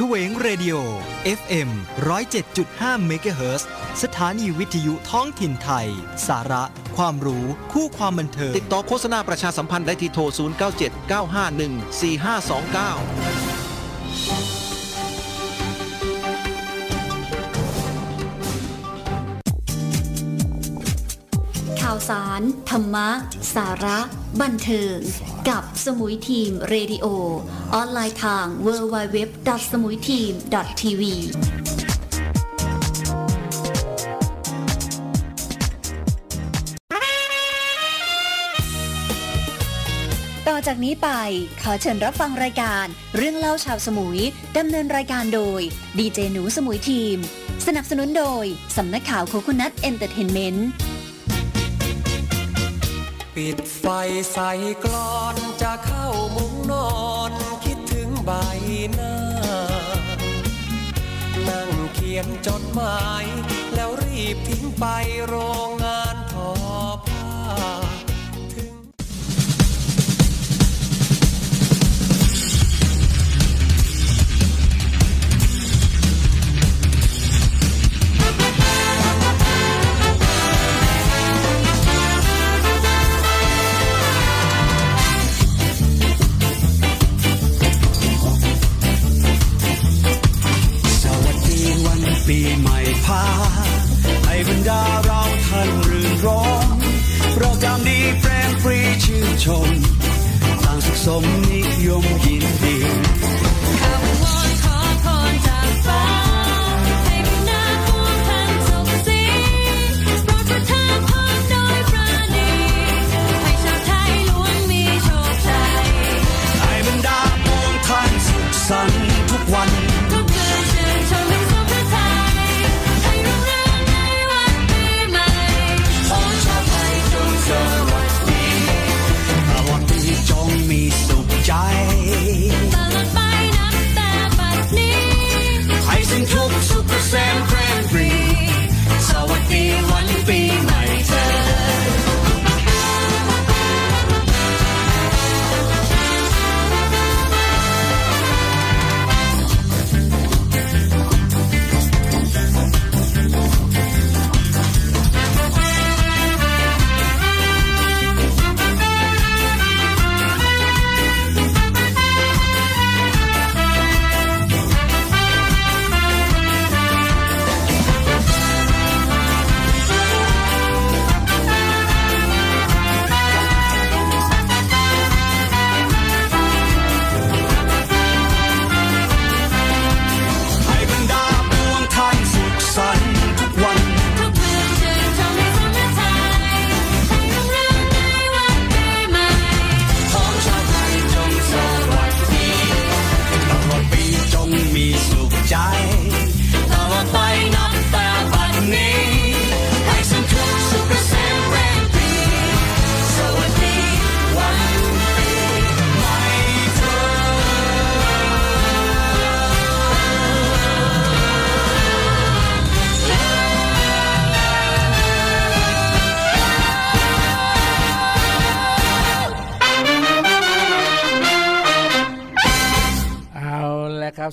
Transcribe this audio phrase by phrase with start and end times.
[0.00, 0.74] เฉวง Radio
[1.38, 1.70] FM
[2.38, 3.68] 107.5เมกะเฮิรตซ์
[4.02, 5.88] สถานีวิทยุท้องถิ่นไทย
[6.28, 6.64] สาระ
[6.96, 10.22] ความรู้ คู่ความบันเทิง ติดต่อโฆษณาประชาสัมพันธ์ได้ที่โทร
[14.54, 23.08] 0979514529 ข่าวสาร ธรรมะ
[23.54, 23.98] สาระ
[24.40, 24.96] บันเทิง
[25.48, 27.06] กับสมุยทีมเรดิโอ
[27.74, 29.18] ออนไลน์ทาง w w w
[29.62, 30.20] s m u i t e
[30.60, 31.02] a m t v
[40.48, 41.08] ต่อจากนี้ไป
[41.62, 42.86] ขอเชิญรับฟังรายการ
[43.16, 44.20] เรื่องเล่าชาวสมุย
[44.58, 45.60] ดำเนินรายการโดย
[45.98, 47.16] ดีเจหนูสมุยทีม
[47.66, 48.44] สนับสนุนโดย
[48.76, 50.68] สำนักข่าว Coconut Entertainment
[53.36, 53.86] ปิดไฟ
[54.32, 54.50] ใส่
[54.84, 56.90] กลอนจะเข้ามุ้งนอ
[57.30, 57.32] น
[57.64, 58.30] คิดถึงใบ
[58.94, 59.16] หน้า
[61.48, 63.24] นั่งเขียนจดหมาย
[63.74, 64.84] แล้วรีบทิ้งไป
[65.26, 65.34] โร
[65.66, 65.85] งงาน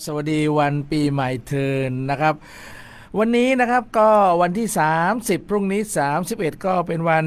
[0.07, 2.35] สวัสดีวันปีใหม่เทินนะครับ
[3.17, 4.09] วันนี้นะครับก็
[4.41, 4.67] วันที่
[5.09, 5.81] 30 พรุ่งนี้
[6.23, 7.25] 31 ก็เป็นวัน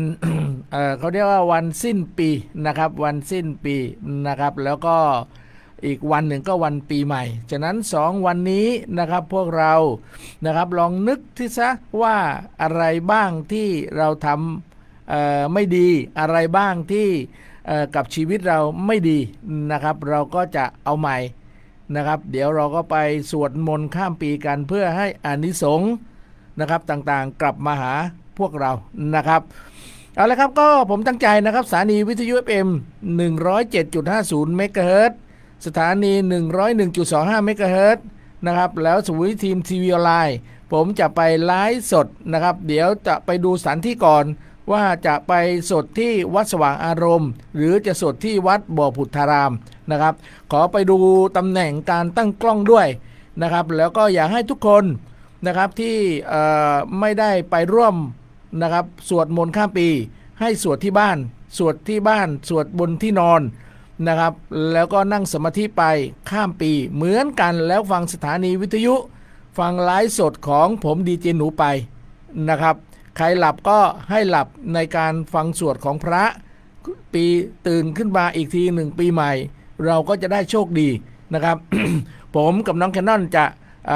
[0.70, 2.28] เเขาเรียกว่าวันสิ้นปี
[2.66, 3.76] นะครับ วันสิ้นปี
[4.26, 4.97] นะครับ แล้วก็
[5.87, 8.66] อีกวันหนึ่งก็วันปีใหม่ ฉะนั้น 2 วันนี้
[8.98, 9.75] นะครับพวกเรา
[10.47, 11.69] นะครับลองนึกที่ซะ
[12.03, 12.16] ว่า
[12.62, 12.82] อะไร
[13.12, 15.88] บ้างที่เราทำไม่ดี
[16.20, 17.08] อะไรบ้างที่
[17.94, 19.19] กับชีวิตเราไม่ดี
[19.72, 21.19] นะครับ เราก็จะเอาใหม่
[21.94, 22.97] นะครับ เดี๋ยวเราก็ไป
[23.31, 25.93] สวดมนต์ข้ามปีกันเพื่อให้อานิสงส์
[26.61, 27.93] นะครับต่างๆ กลับมาหา
[28.38, 28.73] พวกเรา
[29.15, 29.43] นะครับ
[30.15, 32.69] เอาละครับก็ผมตั้งใจนะครับสถานีวิทยุ FM
[33.47, 35.19] 107.50เมกะเฮิรตซ์
[35.67, 36.12] สถานี
[36.79, 38.05] 101.25เมกะเฮิรตซ์
[38.47, 40.39] นะครับแล้วสมุยทีมทีวีออนไลน์
[40.73, 44.25] ผมจะไปไลฟ์สดนะครับ เดี๋ยวจะไปดูสถานที่ก่อน
[44.73, 45.32] ว่าจะไป
[45.71, 49.53] สดที่วัดสว่างอารมณ์ หรือจะสดที่วัดบ่อผุทธาราม
[49.91, 50.15] นะครับ
[50.53, 50.99] ขอไปดู
[51.37, 52.87] ตำแหน่งการตั้งกล้องด้วย
[53.43, 54.85] นะครับ แล้วก็อยากให้ทุกคน
[55.47, 55.97] นะครับที่
[57.00, 57.97] ไม่ได้ไปร่วม
[58.62, 59.88] นะครับสวดมนต์ข้ามปี
[60.41, 61.19] ให้สวดที่บ้าน
[61.59, 63.41] สวดที่บ้าน สวดบนที่นอน
[64.06, 64.33] นะครับ
[64.73, 65.83] แล้วก็นั่งสมาธิไป
[66.31, 68.94] ข้ามปีเหมือนกันแล้วฟังสถานีวิทยุ
[69.59, 71.65] ฟังไลฟ์สดของผมดีเจหนูไป
[72.49, 72.77] นะครับ
[73.17, 73.79] ใครหลับก็
[74.11, 76.25] ให้หลับในการฟังสวดของพระ
[77.12, 77.25] ปี
[77.67, 79.32] ตื่นขึ้นมาอีกทีหนึ่งปีใหม่
[79.84, 80.88] เราก็จะได้โชคดี
[81.34, 81.56] นะครับ
[82.37, 83.44] ผมกับน้องแคนนอนจะ
[83.90, 83.93] อ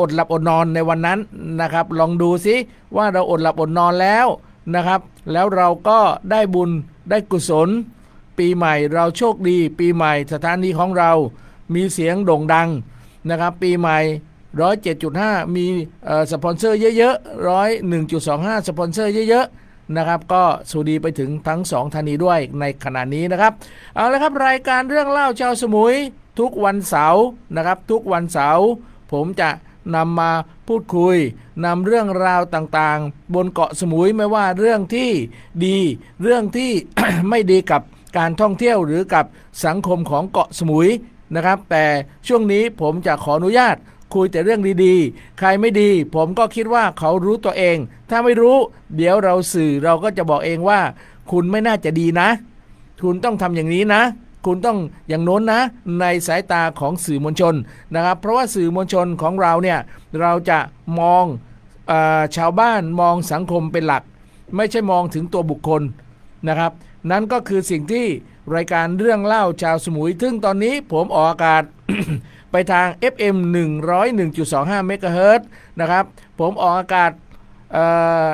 [0.00, 1.18] อดหลับอดนอนในวันนั้น
[1.60, 2.54] นะครับ ลองดูซิ
[2.96, 4.26] ว่าเราอดหลับอดนอนแล้ว
[4.74, 5.00] นะครับ
[5.32, 5.98] แล้วเราก็
[6.30, 6.70] ได้บุญ
[7.10, 7.68] ได้กุศล
[8.38, 11.12] ปีใหม่เราโชคดี ปีใหม่สถานีของเรา
[11.74, 12.68] มีเสียงโด่งดัง
[13.30, 13.98] นะครับ ปีใหม่
[14.60, 15.64] ร้อยเจ็ดจุดห้ามี
[16.32, 23.52] สปอนเซอร์เยอะๆร้อยหนึ่งจุดสองห้าสปอนเซอร์เยอะๆ นะครับก็สวัสดีไปถึงทั้งสองสถานีด้วยในขณะนี้นะครับ
[23.94, 25.94] เอาละครับรายการเรื่องเล่าชาวสมุย
[26.38, 27.24] ทุกวันเสาร์
[27.56, 28.66] นะครับทุกวันเสาร์
[29.12, 29.50] ผมจะ
[29.94, 30.30] นำมา
[30.68, 31.16] พูดคุย
[31.64, 35.10] นำเรื่องราวต่างๆ บนเกาะสมุยไม่ว่าเรื่องที่
[35.64, 35.78] ดี
[36.22, 36.70] เรื่องที่
[37.28, 37.82] ไม่ดีกับ
[38.18, 39.24] การท่องเที่ยวหรือกับ
[39.64, 40.88] สังคมของเกาะสมุย
[41.34, 41.84] นะครับ แต่
[42.26, 43.76] ช่วงนี้ผมจะขออนุญาต
[44.14, 47.76] คุยแต่เรื่องดีๆ ใครไม่ดี ผมก็คิดว่าเขารู้ตัวเอง
[48.10, 48.56] ถ้าไม่รู้
[48.96, 50.80] เดี๋ยวเราสื่อเราก็จะบอกเองว่า
[51.30, 52.28] คุณไม่น่าจะดีนะ
[53.02, 54.02] คุณต้องทำอย่างนี้นะ
[54.46, 54.78] คุณต้อง
[55.08, 55.60] อย่างโน้นนะ
[56.00, 57.54] ในสายตาของสื่อมวลชน
[57.94, 59.78] นะครับ เพราะว่าสื่อมวลชนของเราเนี่ย
[60.20, 60.58] เราจะ
[60.98, 61.24] มอง
[61.90, 61.92] อ
[62.36, 64.02] ชาวบ้านมองสังคมเป็นหลัก
[64.56, 65.82] ไม่ใช่มองถึงตัวบุคคล
[66.48, 66.72] นะครับ
[67.10, 68.06] นั่นก็คือสิ่งที่
[68.54, 71.62] รายการเรื่องเล่าชาวสมุย ซึ่งตอนนี้ผมออกอากาศ
[72.52, 73.36] ไปทาง FM
[74.12, 75.46] 101.25เมกะเฮิรตซ์
[75.80, 76.04] นะครับ
[76.40, 77.12] ผมออกอากาศ
[77.72, 77.84] เอ่
[78.26, 78.28] อ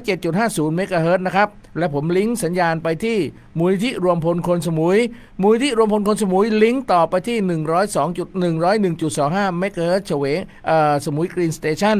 [0.00, 1.48] 107.50เมกะเฮิรตซ์นะครับ
[1.78, 3.18] และผมลิงก์สัญญาณไปที่
[3.58, 4.98] มูลนิธิรวมพลคนสมุย
[5.42, 7.38] มูลนิธิรวมพลคนสมุย ลิงก์ต่อไปที่
[8.98, 10.40] 102.101.25เมกะเฮิรตซ์เฉวง
[11.04, 11.98] สมุย Green Station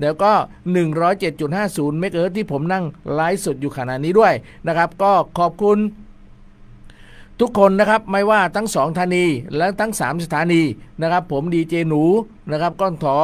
[0.00, 0.32] แล้วก็
[1.16, 2.84] 107.50เมกะเฮิรตซ์ที่ผมนั่ง
[3.14, 4.32] ไลฟ์สดอยู่ขณะนี้ด้วย
[4.66, 5.78] นะครับ ก็ขอบคุณ
[7.40, 9.24] ทุกคนนะครับไม่ว่าทั้งสองสถานี
[9.56, 10.62] และทั้ง 3 สถานี
[11.02, 12.02] นะครับ ผมดีเจหนู
[12.50, 13.18] นะครับก็ขอ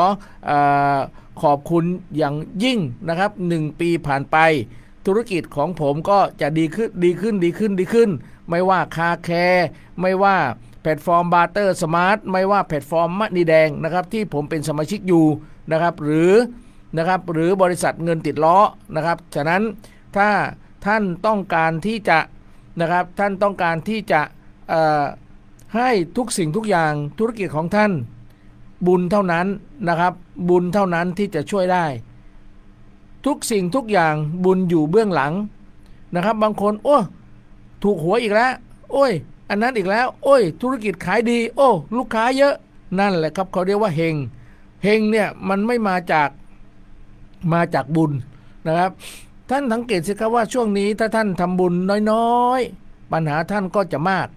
[0.46, 0.50] เอ
[0.96, 0.98] อ
[1.42, 1.84] ขอบคุณ
[2.16, 2.34] อย่าง
[2.64, 2.78] ยิ่ง
[3.08, 4.36] นะครับ 1 ปีผ่านไป
[5.06, 8.10] ธุรกิจของผมก็จะดีขึ้นดีขึ้นดีขึ้นดีขึ้น
[8.48, 9.66] ไม่ว่า Car Care
[10.00, 10.36] ไม่ว่า
[10.82, 15.26] แพลตฟอร์ม Barter Smart ไม่ว่าแพลตฟอร์มมณีแดงนะครับ ที่ผมเป็นสมาชิกอยู่
[15.72, 16.32] นะครับ หรือ
[16.96, 18.58] นะครับหรือบริษัทเงินติดล้อ
[18.96, 19.62] นะครับฉะนั้น
[20.16, 20.28] ถ้า
[20.86, 22.18] ท่านต้องการที่จะ
[22.80, 24.20] นะครับ ท่านต้องการที่จะ
[25.76, 27.92] ให้ทุกสิ่งทุกอย่างธุรกิจของท่าน
[28.86, 29.46] บุญเท่านั้น
[29.88, 30.12] นะครับ
[30.48, 31.84] บุญเท่านั้นที่จะช่วยได้
[33.26, 34.14] ทุกสิ่งทุกอย่าง
[34.44, 35.32] บุญอยู่เบื้องหลัง
[36.14, 36.98] นะครับ บางคนโอ้
[37.82, 38.52] ถูกหวยอีกแล้ว
[38.92, 39.12] โอ้ย
[39.48, 42.54] อันนั้นอีกแล้ว โอ้ย ธุรกิจขายดี โอ้ ลูกค้าเยอะ
[42.98, 44.14] นั่นแหละครับเขาเรียกว่าเฮง
[44.84, 46.28] เฮงเนี่ยมันไม่มาจาก
[47.52, 48.12] มาจากบุญ
[48.66, 48.90] นะครับ
[49.50, 51.74] ท่านสังเกตสิครับว่าช่วงนี้ถ้าท่านทำบุญ
[52.10, 54.28] น้อยๆ ปัญหาท่านก็จะมาก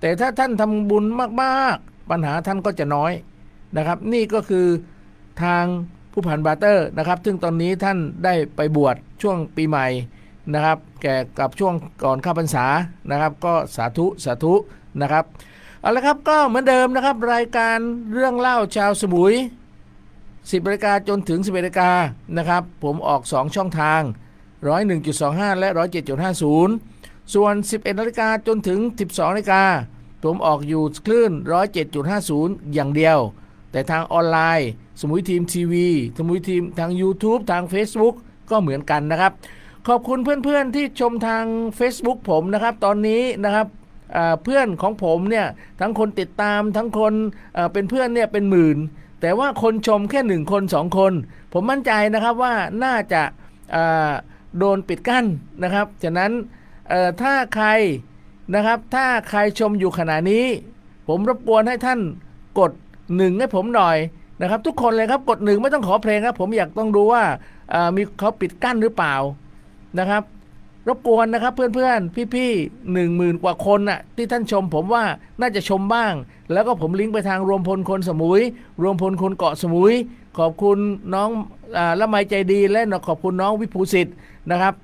[0.00, 1.04] แต่ถ้าท่านทำบุญ
[1.42, 3.12] มากๆ ปัญหาท่านก็จะน้อย
[3.76, 4.66] นะครับ นี่ก็คือ
[5.42, 5.64] ทาง
[6.12, 9.86] ผู้ผ่านบาเตอร์นะครับ ซึ่งตอนนี้ท่านได้ไปบวชช่วงปีใหม่
[10.54, 11.74] นะครับ แก่กับช่วง
[12.04, 12.66] ก่อนเข้าพรรษา
[13.10, 14.54] นะครับ ก็สาธุสาธุ
[15.00, 15.24] นะครับ
[15.80, 17.78] เอาละครับก็เหมือนเดิมนะครับ รายการ
[18.12, 19.34] เรื่องเล่าชาวสมุย
[20.00, 21.90] 10นาฬิกาจนถึง 11นาฬิกา
[22.36, 24.00] นะครับ ผมออก 2 ช่องทาง
[25.08, 25.68] 101.25 และ
[26.66, 29.62] 107.50 ส่วน 11นาฬิกาจนถึง 12นาฬิกา
[30.24, 31.32] ผมออกอยู่คลื่น
[32.02, 33.18] 107.50 อย่างเดียว
[33.72, 35.88] แต่ทางออนไลน์ สมุยทีมทีวี
[36.18, 38.14] สมุยทีมทาง YouTube ทาง Facebook
[38.50, 39.32] ก็เหมือนกันนะครับ
[39.88, 41.44] ขอบคุณเพื่อนๆที่ชมทาง
[41.78, 43.66] Facebook ผมนะครับ ตอนนี้นะครับ
[44.42, 45.46] เพื่อนของผมเนี่ย
[45.80, 47.12] ทั้งคนติดตามทั้งคน
[47.54, 48.78] เเป็นเพื่อนเนี่ยเป็นหมื่น
[49.20, 51.12] แต่ว่าคนชมแค่หนึ่งคนสองคน
[51.52, 53.22] ผมมั่นใจนะครับว่าน่าจะ
[54.58, 55.24] โดนปิดกั้น
[55.62, 56.32] นะครับฉะนั้น
[57.22, 57.68] ถ้าใคร
[58.54, 60.44] นะครับถ้าใครชมอยู่ขณะนี้
[61.08, 62.00] ผมรบกวนให้ท่าน
[62.58, 62.70] กด
[63.16, 63.96] หนึ่งให้ผมหน่อย
[64.40, 67.22] นะครับ ทุกคนเลยครับกดหนึ่งไม่ต้องขอเพลงครับ ผมอยากต้องดูว่า
[67.96, 69.14] มีเขาปิดกั้นหรือเปล่า
[69.98, 70.22] นะครับ
[70.88, 75.04] รบกวนนะครับเพื่อนๆ พี่ๆหนึ่งหมื่นกว่าคนน่ะที่ท่านชมผมว่า
[75.40, 76.12] น่าจะชมบ้าง
[76.52, 78.40] แล้วก็ผมลิงก์ไปทางรวมพลคนสมุย
[78.82, 79.92] รวมพลคนเกาะสมุย
[80.38, 80.78] ขอบคุณ
[81.14, 81.28] น้อง
[81.76, 84.14] อละไมใจดีและขอบคุณน้องวิภูสิทธิ์
[84.50, 84.74] นะครับ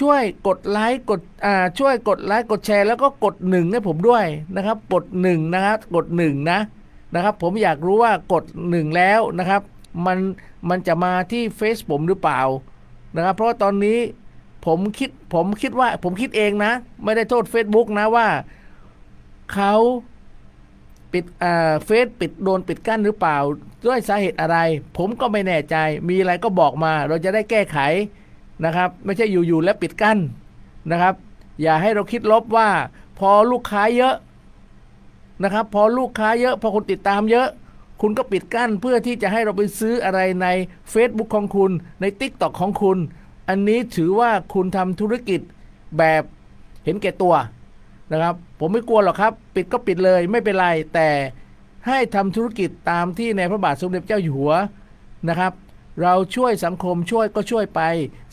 [0.00, 4.24] ช่วยกดไลค์กดอ่าช่วยกดไลค์กดแชร์แล้วก็กดหนึ่งให้ผมด้วย
[4.56, 6.58] นะครับ กดหนึ่งนะครับกดหนึ่งนะ
[7.14, 9.62] นะครับ ผมอยากรู้ว่ากดหนึ่งแล้วนะครับ
[10.06, 10.18] มัน
[10.68, 12.40] มันจะมาที่เฟซผมหรือเปล่า
[13.16, 13.98] นะครับ เพราะว่าตอนนี้
[14.66, 16.72] ผมคิดผมคิดว่าผมคิดเองนะ
[17.04, 18.26] ไม่ได้โทษ Facebook นะว่า
[19.54, 19.74] เขา
[21.12, 23.36] ปิดอ่าเฟซปิดโดนปิดกั้นหรือเปล่า
[23.86, 24.58] ด้วยสาเหตุอะไร
[24.96, 25.76] ผมก็ไม่แน่ใจ
[26.08, 27.78] มีอะไรก็บอกมา เราจะได้แก้ไข
[28.64, 30.18] นะครับ ไม่ใช่อยู่ๆแล้วปิดกั้น
[30.90, 31.14] นะครับ
[31.62, 32.68] อย่าให้เราคิดลบว่า
[33.18, 34.14] พอลูกค้าเยอะ
[35.42, 37.48] นะครับ พอลูกค้าเยอะ พอคนติดตามเยอะ
[38.00, 40.46] คุณก็ปิดกั้นเพื่อที่จะให้เราไปซื้ออะไรใน
[40.92, 42.98] Facebook ของคุณใน Tik t o อกของคุณ
[43.48, 45.40] อันนี้ถือว่าคุณทำธุรกิจ
[45.98, 46.22] แบบ
[46.84, 47.34] เห็นแก่ตัว
[48.12, 51.08] นะครับ ผมไม่กลัวหรอกครับ ปิดก็ปิดเลยไม่เป็นไร แต่
[51.86, 54.52] ให้ทำธุรกิจตามที่ในพระบาทสมเด็จเจ้าอยู่หัว
[55.28, 55.52] นะครับ
[56.02, 57.80] เราช่วยสังคมช่วยก็ช่วยไป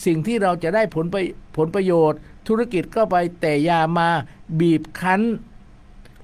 [0.06, 1.16] สิ่งที่เราจะได้ผลไป
[1.58, 4.10] ผลประโยชน์ ธุรกิจก็ไปแต่อย่ามา
[4.60, 5.22] บีบคั้น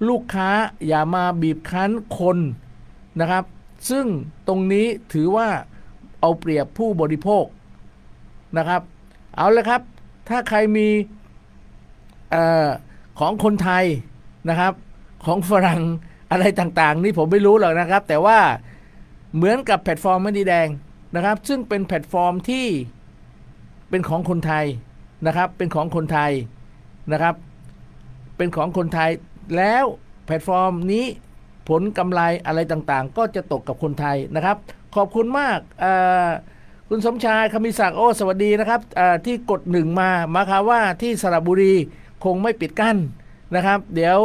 [0.08, 0.50] ลูกค้า
[0.88, 2.38] อย่ามาบีบคั้นคน
[3.20, 3.44] นะครับ
[3.90, 4.06] ซึ่ง
[4.48, 5.48] ตรงนี้ถือว่า
[6.20, 7.46] เอาเปรียบผู้บริโภค
[8.58, 8.82] นะครับ
[9.38, 9.82] เอาละครับ
[10.30, 10.88] ถ้าใครมี
[12.32, 12.68] เออ
[13.20, 13.86] ของคนไทย
[14.50, 14.74] นะครับ
[15.26, 15.82] ของฝรั่ง
[16.32, 18.40] อะไรต่างๆ นี่ผมไม่รู้หรอกนะครับ แต่ว่า
[19.36, 20.68] เหมือนกับแพลตฟอร์มไม่ดีแดง
[21.16, 22.66] นะครับ ซึ่งเป็นแพลตฟอร์มที่
[23.90, 24.66] เป็นของคนไทย
[25.28, 26.32] นะครับ เป็นของคนไทย
[27.12, 27.36] นะครับ
[28.38, 29.12] เป็นของคนไทย
[29.58, 29.86] แล้ว
[30.26, 31.06] แพลตฟอร์มนี้
[31.70, 34.58] ผลกำไรอะไรต่างๆ ก็จะตกกับคนไทยนะครับ
[34.96, 35.60] ขอบคุณมาก
[36.90, 38.82] คุณสมชายคำมิศักดิ์โอ้สวัสดีนะครับ
[39.26, 41.74] ที่กดหนึ่งมามาครับว่าที่สระบุรี
[42.24, 42.98] คงไม่ปิดกั้น
[43.56, 44.18] นะครับ เดี๋ยว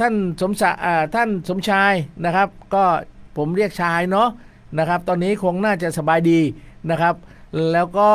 [0.00, 0.82] ท่านสมศักดิ์
[1.14, 1.92] ท่านสมชาย
[2.24, 2.84] นะครับ ก็
[3.36, 4.28] ผมเรียกชายเนาะ
[4.78, 6.40] นะครับ ตอนนี้คงน่าจะสบายดี
[6.90, 7.14] นะครับ
[7.72, 8.10] แล้วก็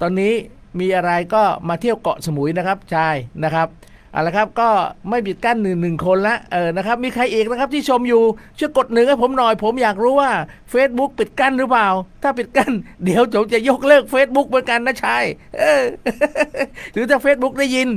[0.00, 0.32] ตอนนี้
[0.80, 3.14] มีอะไรก็มาเที่ยวเกาะสมุยนะครับชาย
[3.44, 3.68] นะครับ
[4.12, 4.68] เอาละครับก็
[5.08, 8.22] ไม่ปิดกั้นหนึ่งหนึ่งคนละเออนะครับมีใครอีกนะครับที่ชมอยู่
[8.58, 10.30] ช่วยกดหนึ่งให้ผมหน่อย ผมอยากรู้ว่า
[10.72, 11.88] Facebook ปิดกั้นหรือเปล่า
[12.22, 12.72] ถ้าปิดกั้น
[13.04, 15.24] เดี๋ยวผมจะยกเลิก Facebook เหมือนกันนะชาย
[15.58, 15.82] เออ
[16.92, 17.88] หรือถ้า Facebook ได้ยิน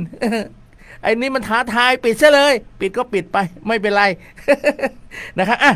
[1.02, 4.04] ไอ้นี่มันท้าทายปิดซะเลย ปิดก็ปิดไป ไม่เป็นไร
[5.38, 5.72] นะครับอะ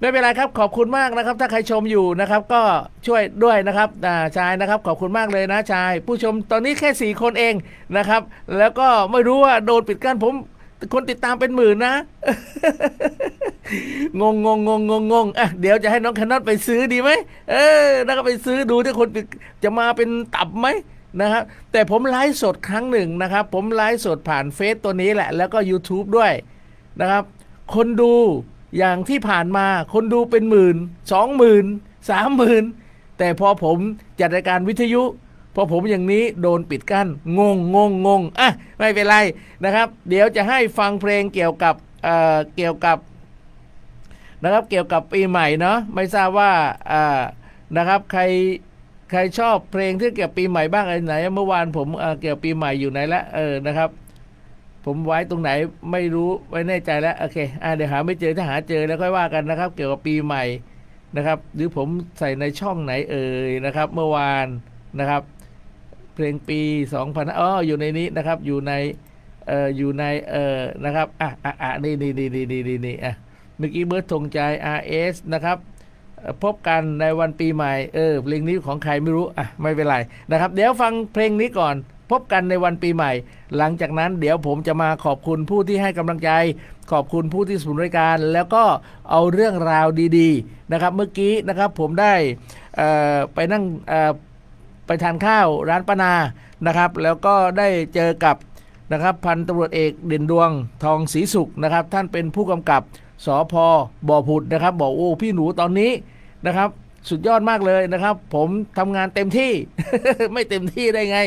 [0.00, 2.62] ไม่เป็นไรครับขอบคุณมากนะครับ ถ้าใครชมอยู่นะครับ ก็
[3.06, 7.54] ช่วยด้วยนะครับาชายนะครับ ขอบคุณมากเลยนะชาย ผู้ชมตอนนี้แค่สี่คนเอง
[7.96, 8.22] นะครับ
[8.58, 10.34] แล้วก็ไม่รู้ว่าโดนปิดกั้นผม
[10.94, 11.94] คนติดตามเป็นหมื่นนะ
[14.20, 17.10] งงงงงงงงงอะเดี๋ยวจะให้น้องแคนนอนไปซื้อดีไหม
[17.50, 17.54] เอ
[17.86, 19.08] อ แล้วก็ไปซื้อดูที่คน
[19.62, 20.66] จะมาเป็นตับไหม
[21.20, 26.32] นะครับ แต่ผมไลฟ์สดครั้งหนึ่งนะครับ ผมไลฟ์สดผ่านเฟซตัวนี้แหละ แล้วก็ YouTube ด้วย
[27.00, 27.24] นะครับ
[27.74, 28.12] คนดู
[28.78, 30.76] อย่างที่ผ่านมาคนดูเป็นหมื่น
[31.12, 31.64] สองหมื่น
[32.10, 32.64] สามหมื่น
[33.18, 33.78] แต่พอผม
[34.20, 35.02] จัดรายการวิทยุ
[35.54, 37.08] พอผมอย่างนี้โดนปิดกั้น
[37.38, 39.16] งงงงงงอะไม่เป็นไร
[39.64, 42.98] นะครับ เดี๋ยวจะให้ฟังเพลงเกี่ยวกับเอ่อเกี่ยวกับ
[44.42, 46.52] นะครับเกี่ยวกับปีใหม่เนาะไม่ทราบว่า
[46.92, 47.20] อ่า
[47.76, 48.22] นะครับใคร
[49.10, 53.90] ใครชอบเพลงที่เกี่ยวกับปีใหม่บ้างอะไรไหน เมื่อวานผมเอ่อเกี่ยวกับปีใหม่อยู่ไหนละเออนะครับ
[54.86, 55.50] ผมไว้ตรงไหน
[55.92, 60.44] ไม่รู้ไม่แน่ใจแล้วโอเคอ่าเดี๋ยวหาไม่เจอถ้าหาเจอแล้วค่อยว่ากันนะครับ เกี่ยวกับปีใหม่
[61.16, 61.88] นะครับ หรือผม
[62.18, 64.46] ใส่ในช่องไหนเอ่ยนะครับ เมื่อวาน
[64.98, 65.22] นะครับ
[66.14, 66.60] เพลงปี
[66.96, 68.72] 2000อ๋ออยู่ในนี้นะครับอยู่ใน
[69.46, 73.14] เอ่ออยู่ในเอ่อนะครับอะอะอะนี่นี่นี่นี่นี่นี่นี่อะ
[73.58, 74.38] เมื่อกี้เบิร์ดธงใจ
[74.78, 75.58] RS นะครับ
[76.42, 79.96] พบกันในวันปีใหม่เออเพลงนี้ของใครไม่รู้อะไม่เป็นไร
[80.30, 81.76] นะครับ เดี๋ยวฟังเพลงนี้ก่อน
[82.10, 83.12] พบกันในวันปีใหม่
[83.56, 86.30] หลังจากนั้นเดี๋ยวผมจะมาขอบคุณผู้ที่ให้กำลังใจ
[86.92, 88.64] ขอบคุณผู้ที่สนับสนุนรายการ แล้วก็
[89.10, 89.86] เอาเรื่องราว
[90.18, 92.14] ดีๆนะครับ เมื่อกี้นะครับผมได้
[93.34, 93.64] ไปนั่ง
[94.86, 96.12] ไปทานข้าวร้านปนา
[96.66, 98.36] นะครับ แล้วก็ได้เจอกับ
[98.92, 100.50] นะครับพันตำรวจเอกเด่นดวง
[100.84, 102.82] ทองศรีสุขนะครับ ท่านเป็นผู้กำกับ
[103.24, 103.66] สอพอ
[104.08, 105.90] บ่อผุดนะครับ บอกโอ้พี่หนูตอนนี้
[106.46, 106.68] นะครับ
[107.10, 108.48] สุดยอดมากเลยนะครับ ผม
[108.78, 109.52] ทำงานเต็มที่
[110.32, 111.18] ไม่เต็มที่ได้ไง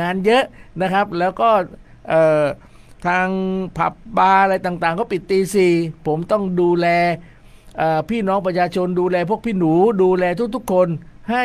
[0.00, 0.44] งานเยอะ
[0.82, 1.50] นะครับ แล้วก็
[3.06, 3.28] ทาง
[3.78, 5.72] ผับบาร์อะไรต่างๆ ก็ปิดตีสี่
[6.06, 6.86] ผมต้องดูแล
[8.10, 9.72] พี่น้องประชาชนดูแลพวกพี่หนู
[10.02, 10.24] ดูแล
[10.54, 10.88] ทุกๆ คน
[11.30, 11.44] ให้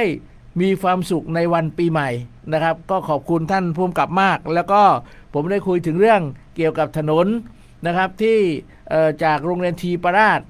[0.62, 2.10] มีความสุขในวันปีใหม่
[2.54, 4.82] นะครับ ก็ขอบคุณท่านผู้กำกับมาก แล้วก็
[5.34, 6.22] ผมได้คุยถึงเรื่อง
[6.56, 7.28] เกี่ยวกับถนน
[7.86, 8.38] นะครับที่
[9.24, 10.42] จากโรงเรียนทีประราช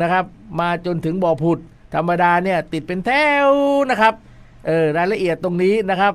[0.00, 0.24] นะครับ
[0.60, 1.58] มาจนถึงบ่อผุด
[1.94, 3.10] ธรรมดาเนี่ยติดเป็นแถ
[3.46, 3.48] ว
[3.90, 4.14] นะครับ
[4.66, 6.12] เออรายละเอียดตรงนี้นะครับ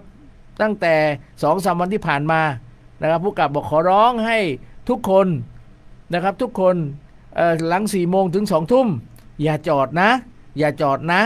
[0.62, 0.96] ตั้งแต่
[1.44, 2.42] สองสามวันที่ผ่านมา
[3.02, 4.38] นะครับ ผู้กับบอกขอร้องให้
[4.90, 5.28] ทุกคน
[6.14, 6.76] นะครับทุกคน
[7.68, 8.88] หลังสี่โมงถึงสองทุ่ม
[9.44, 10.10] อย่าจอดนะ
[10.58, 11.22] อย่าจอดนะ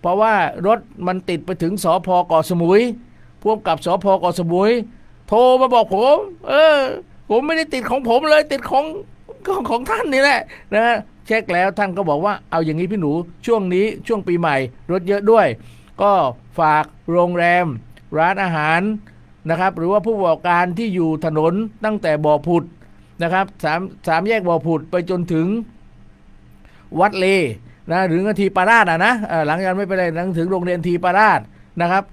[0.00, 0.34] เพราะว่า
[0.66, 2.80] รถมันติดไปถึงสอพเกาะสมุย
[3.40, 4.70] พ่วงกับสอพเกาะสมุย
[5.28, 6.16] โทรมาบอกผม
[6.48, 6.78] เออ
[7.30, 8.84] ผมไม่ได้ติดของผมเลยติดของ
[9.46, 10.40] ของของท่านนี่แหละ
[10.74, 10.96] นะ
[11.28, 13.12] เช็คแล้วท่านก็บอกว่าเอาอย่างนี้พี่หนู
[13.46, 14.56] ช่วงนี้ช่วงปีใหม่
[14.92, 15.46] รถเยอะด้วย
[16.02, 16.12] ก็
[16.58, 17.66] ฝากโรงแรม
[18.18, 18.80] ร้านอาหาร
[19.50, 21.52] นะครับ หรือว่าผู้ประกอบการที่อยู่ถนน
[21.84, 22.64] ตั้งแต่บ่อผุด
[23.22, 25.46] นะครับสามสามแยกบ่อผุดไปจนถึง
[27.00, 27.26] วัดเล
[27.90, 29.12] นะหรือทีปาราดอะนะ
[29.46, 31.40] หลังจากไม่เป็นไรหลังถึงโรงเรียนทีปาราด
[31.80, 32.04] นะครับ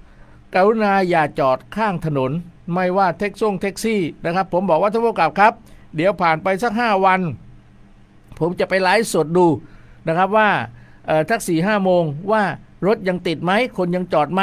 [0.54, 2.30] กรุณาอย่าจอดข้างถนน
[2.72, 5.52] ไม่ว่าแท็กซ่งแท็กซี่นะครับ ผมบอกว่าท่านผู้กำกับครับ
[5.96, 7.20] เดี๋ยวผ่านไปสักห้าวัน
[8.38, 9.46] ผมจะไปไลฟ์สดดู
[10.08, 10.48] นะครับว่า
[11.30, 12.42] ทักสี่ห้าโมงว่า
[12.86, 14.42] รถยังติดไหมคนยังจอดไหม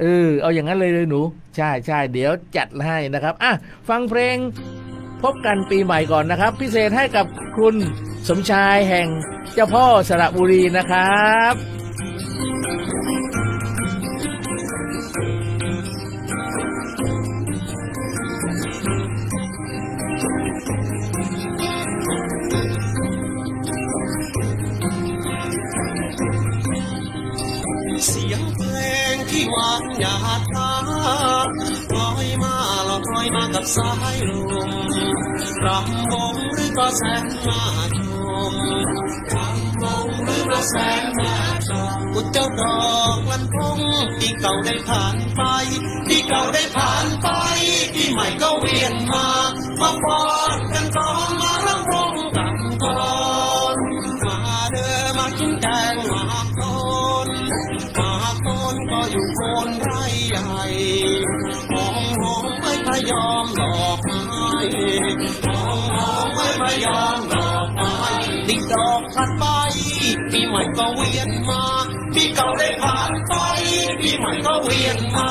[0.00, 1.20] เออเอาอย่างนั้นเลยเลยหนู
[1.56, 3.52] ใช่ใช่เดี๋ยวจัดให้นะครับอะ
[3.88, 4.36] ฟังเพลง
[5.22, 7.26] พบกันปีใหม่ก่อนนะครับ พิเศษให้กับ
[7.56, 7.74] คุณ
[8.28, 9.08] สมชายแห่ง
[9.54, 11.54] เจ้าพ่อสระบุรีนะครับ
[33.74, 34.32] สายล
[34.68, 34.70] ม
[35.64, 37.62] รำวงหรือก็แสงมา
[37.96, 37.98] ช
[38.50, 38.52] ม
[39.32, 41.34] รำวงหรือก็แสงมา
[41.68, 42.76] ชมอุจจาดอ
[43.16, 43.78] กลันพง
[44.20, 45.42] ที่เก่าได้ผ่านไป
[46.08, 47.28] ที่เก่าได้ผ่านไป
[47.94, 49.28] ที่ใหม่ก็เวียนมา
[49.80, 50.22] มาปอ
[50.56, 51.45] ดกันต่อนมารำวง
[66.86, 67.96] ยอมดอกไม้
[68.48, 69.44] ติดดอกพัดไป
[70.32, 71.64] ปีใหม่ก็เวียนมา
[72.14, 73.34] ปีเก่าได้ผ่านไป
[74.00, 75.30] ปีใหม่ก็เวียนมา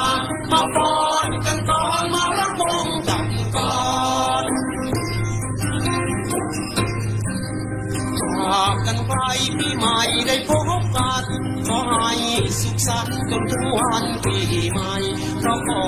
[0.51, 0.95] มาปอ
[1.27, 3.75] นกันก่อนมารับวงกันก่อ
[4.43, 4.45] น
[8.47, 9.13] จากกันไป
[9.57, 11.25] ปีใหม่ได้พบ กัน
[11.67, 12.13] ขอให้
[12.59, 14.37] สุขสันต์จนถึงวันปี
[14.71, 14.93] ใหม่
[15.41, 15.83] เราขอ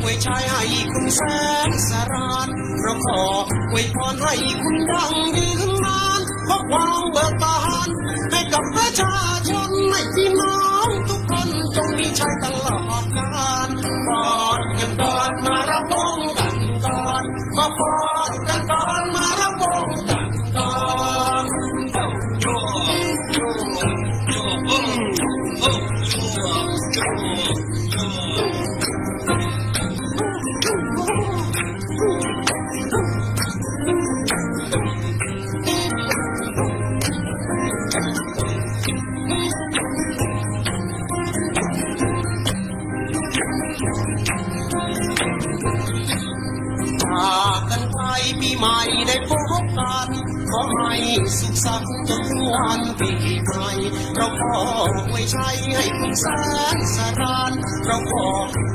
[0.00, 0.62] ไว้ใช้ให้
[0.92, 1.20] คุณแส
[1.68, 2.48] นสราน
[2.82, 3.22] เราขอ
[3.70, 7.88] ไว้พรให้คุณดังยืนนานขอความเบิกบาน
[8.30, 9.16] ให้กับประชา
[9.48, 13.29] ชนให้พี่น้องทุกคนจงมีชัยตลอดกาล
[54.20, 54.56] เราขอ
[55.10, 56.26] ไว้ใช้ให้คุณแส
[56.74, 57.52] นสราน
[57.86, 58.26] เราขอ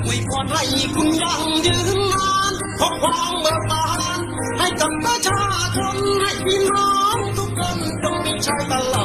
[0.05, 0.63] ไว้พรให้
[0.95, 4.19] คุณยังยืนนานขอความเบิกบาน
[4.57, 5.41] ให้กับประชา
[5.75, 9.03] ชนให้พี่น้องทุกคนต้องมีชัยตลอ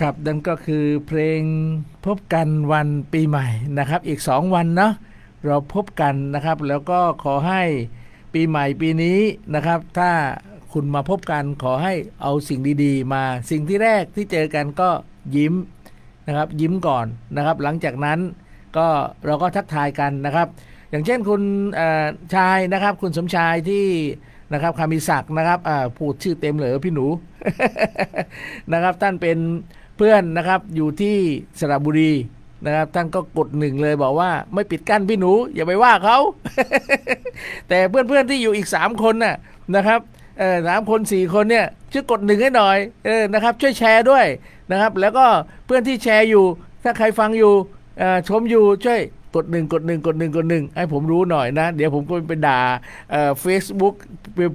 [0.00, 1.40] ครับนั่นก็คือเพลง
[2.06, 3.46] พบกันวันปีใหม่
[3.78, 4.92] นะครับ อีก 2 วันเนาะ
[5.44, 7.62] เราพบกันนะครับ แล้วก็ขอให้
[8.34, 9.18] ปีใหม่ปีนี้
[9.54, 10.10] นะครับ ถ้า
[10.72, 14.90] คุณมาพบกันขอให้เอาสิ่งดีๆ มาสิ่งที่แรกที่เจอกันก็
[15.36, 15.54] ยิ้ม
[16.26, 17.06] นะครับ ยิ้มก่อน
[17.36, 18.18] นะครับ หลังจากนั้น
[18.76, 18.86] ก็
[19.26, 20.48] เราก็ทักทายกันนะครับ
[20.90, 21.42] อย่างเช่นคุณ
[22.34, 23.86] ชายนะครับ คุณสมชายที่
[24.52, 27.06] นะครับคามิศักดิ์นะครับอ่าพูดชื่อเต็มเลยพี่หนู
[28.72, 29.38] นะครับ ท่านเป็น
[29.96, 31.16] เพื่อนนะครับอยู่ที่
[31.58, 32.12] สระบุรี
[32.66, 36.18] นะครับท่านก็กดหนึ่งเลยบอกว่าไม่ปิดกั้นพี่หนู อย่าไปว่าเขา
[37.68, 39.36] แต่เพื่อนๆที่อยู่อีกสามคนน่ะ
[39.76, 40.00] นะครับ
[40.68, 44.26] สามคนสี่คนเนี่ยช่วยกดหนึ่งให้หน่อยเออนะครับ ช่วยแชร์ด้วย
[44.70, 45.26] นะครับ แล้วก็
[45.66, 46.44] เพื่อนที่แชร์อยู่
[46.82, 47.54] ถ้าใครฟังอยู่
[48.28, 49.00] ชมอยู่ช่วย
[49.34, 52.60] กดหนึ่งกดหนึ่งกดหนึ่งกดหนึ่งให้ผมรู้หน่อยนะ เดี๋ยวผมก็ไปด่า
[53.40, 53.94] เฟซบุ๊ก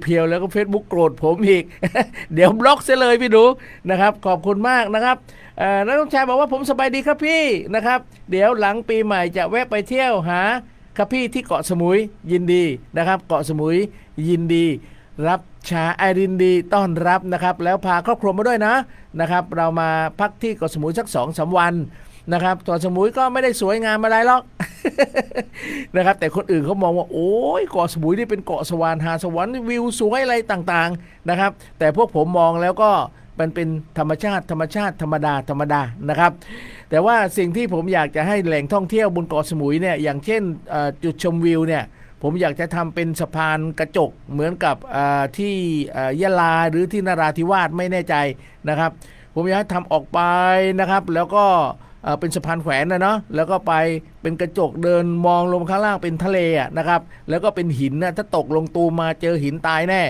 [0.02, 1.64] เพียวๆแล้วก็ Facebook โกรธผมอีก
[2.34, 3.44] เดี๋ยวบล็อกเสียเลยพี่ดู
[3.90, 5.16] นะครับ ขอบคุณมากนะครับ
[5.86, 7.42] นักต้องชายบอกว่าผมสบายดีครับพี่
[7.74, 7.98] นะครับ
[8.30, 10.40] เดี๋ยวหลังปีใหม่จะแวะไปเที่ยวหา
[10.96, 11.98] ครับพี่ที่เกาะสมุย
[12.32, 12.64] ยินดี
[12.96, 13.76] นะครับ เกาะสมุย
[14.28, 14.66] ยินดี
[15.28, 18.74] รับชาไอรินดีต้อนรับนะครับ แล้วพาครอบครัวมาด้วยนะ
[19.20, 21.74] นะครับ เรามาพักที่เกาะสมุยสักสองสามวัน
[22.32, 24.42] นะครับเกาะสมุยก็ไม่ได้สวยงามอะไรหรอก
[25.96, 32.90] นะครับ แต่คนอื่นเขามองว่า โอ้ยเกาะสมุยนี่เป็นเกาะสวรรค์หาสวรรค์วิวสวยอะไรต่างๆนะครับ แต่พวกผมมองแล้วก็
[33.40, 36.32] มันเป็นธรรมชาติธรรมชาติธรรมดาธรรมดานะครับ
[36.90, 40.42] แต่ว่าสิ่งที่ผมอยากจะให้แหล่งท่องเที่ยวบนเกาะสมุยเนี่ยอย่างเช่น
[41.04, 41.84] จุดชมวิวเนี่ย
[42.22, 44.76] ผมอยากจะทำเป็นสะพานกระจกเหมือนกับ
[45.38, 45.54] ที่
[46.20, 48.14] ยะลาหรือที่นราธิวาสไม่แน่ใจ
[48.68, 48.90] นะครับ
[49.34, 50.20] ผมอยากให้ทำออกไป
[50.80, 51.44] นะครับ แล้วก็
[52.04, 53.72] เอ่อเป็นสะพานแขวนนะเนาะแล้วก็ไป
[54.22, 60.02] เป็นกระจกเดินมองลงข้างล่างเป็นทะเลอะนะครับ แล้วก็เป็นหินนะถ้าตกลงตูมาเจอหินตายแน่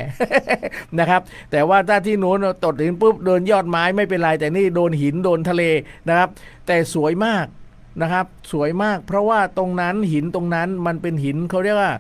[0.99, 5.63] นะครับ แต่ว่าถ้าที่โน้นตดหินปุ๊บโดนยอดไม้ไม่เป็นไรแต่นี่โดนหินโดนทะเล
[6.09, 6.29] นะครับ
[6.67, 7.47] แต่สวยมาก
[8.03, 11.93] นะครับ สวยมาก เพราะว่าตรงนั้นหินตรงนั้นมันเป็นหินเขาเรียกว่า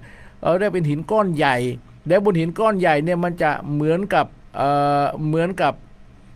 [0.43, 1.57] เออได้เป็นหินก้อนใหญ่
[2.09, 4.27] แล้วบนหินก้อนใหญ่เนี่ยมันจะเหมือนกับ
[4.57, 4.69] เอ่
[5.03, 5.73] อเหมือนกับ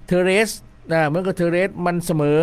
[0.07, 0.51] เทเรส
[0.93, 2.41] นะเหมือนกับเทเรสมันเสมอ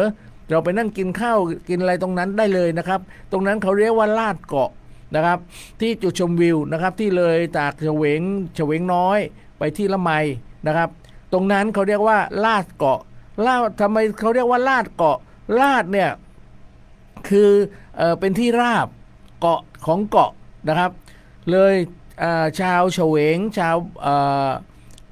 [0.50, 1.38] เราไปนั่งกินข้าว
[1.70, 3.00] กินอะไรตรงนั้นได้เลยนะครับ
[3.32, 4.72] ตรงนั้นเขาเรียกว่าลาดเกาะ
[5.16, 5.40] นะครับ
[5.80, 8.22] ที่จุดชมวิวนะครับที่เลยจากเฉวง
[8.56, 9.20] เฉวงน้อย
[9.58, 10.12] ไปที่ละไม
[10.68, 10.90] นะครับ
[11.34, 13.00] ตรงนั้นเขาเรียกว่าลาดเกาะ
[13.46, 15.18] ลาดทำไมเขาเรียกว่าลาดเกาะ
[15.62, 16.12] ลาดเนี่ย
[17.30, 17.52] คือ
[17.98, 18.88] เออเป็นที่ราบ
[19.40, 20.32] เกาะของเกาะ
[20.70, 20.92] นะครับ
[21.52, 21.74] เลย
[22.20, 24.16] เชาวเฉวงชาวเอ่
[24.48, 24.50] อ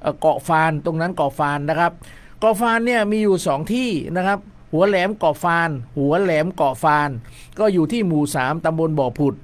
[0.00, 1.92] เอ่อเกาะฟานตรงนั้นเกาะฟานนะครับ
[2.40, 4.38] เกาะฟานเนี่ยมีอยู่สองที่นะครับ
[4.72, 7.10] หัวแหลมเกาะฟาน หัวแหลมเกาะฟาน
[7.58, 9.34] ก็อยู่ที่หมู่สามตำบลบ่อผุด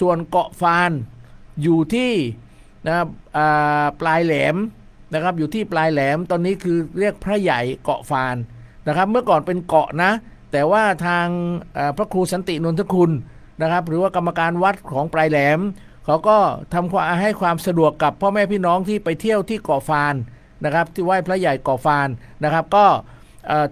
[0.00, 0.90] ส่วนเกาะฟาน
[1.62, 2.12] อยู่ที่
[2.86, 3.08] นะครับ
[4.00, 4.56] ปลายแหลม
[5.12, 8.36] นะครับอยู่ที่ปลายแหลมตอนนี้คือเรียกพระใหญ่เกาะฟาน
[8.86, 10.10] นะครับ เมื่อก่อนเป็นเกาะนะ
[10.52, 11.26] แต่ว่าทาง
[11.96, 13.10] พระครูสันตินนทคุณ
[13.62, 15.60] นะครับ หรือว่ากรรมการวัดของปลายแหลม
[16.04, 16.38] เขาก็
[16.74, 20.14] ทำความให้ความสะดวกกับพ่อแม่พี่น้องที่ไปเที่ยวที่เกาะฟาน
[20.64, 22.08] นะครับ ที่ไหว้พระใหญ่เกาะฟาน
[22.44, 22.86] นะครับ ก็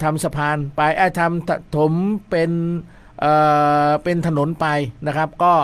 [0.02, 0.80] ทำสะพานไป
[1.18, 1.92] ทำถม
[2.30, 2.50] เป็น
[4.04, 4.66] เป็นถนนไป
[5.06, 5.54] นะครับ ก็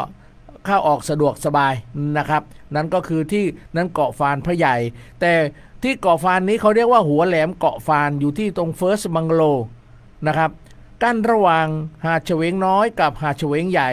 [0.65, 1.75] เข้าออกสะดวกสบาย
[2.19, 2.43] นะครับ
[2.75, 3.45] นั่นก็คือที่
[3.77, 4.77] นั่นเกาะฟานพระใหญ่
[5.21, 5.33] แต่
[5.83, 9.43] ที่เกาะฟานนี้เขาเรียกว่าหัวแหลมเกาะฟานอยู่ที่ตรงเฟิร์สบังโล
[10.27, 10.51] นะครับ
[11.03, 11.67] กั้นระหว่าง
[12.05, 13.91] หาดเฉวงน้อยกับหาดเฉวงใหญ่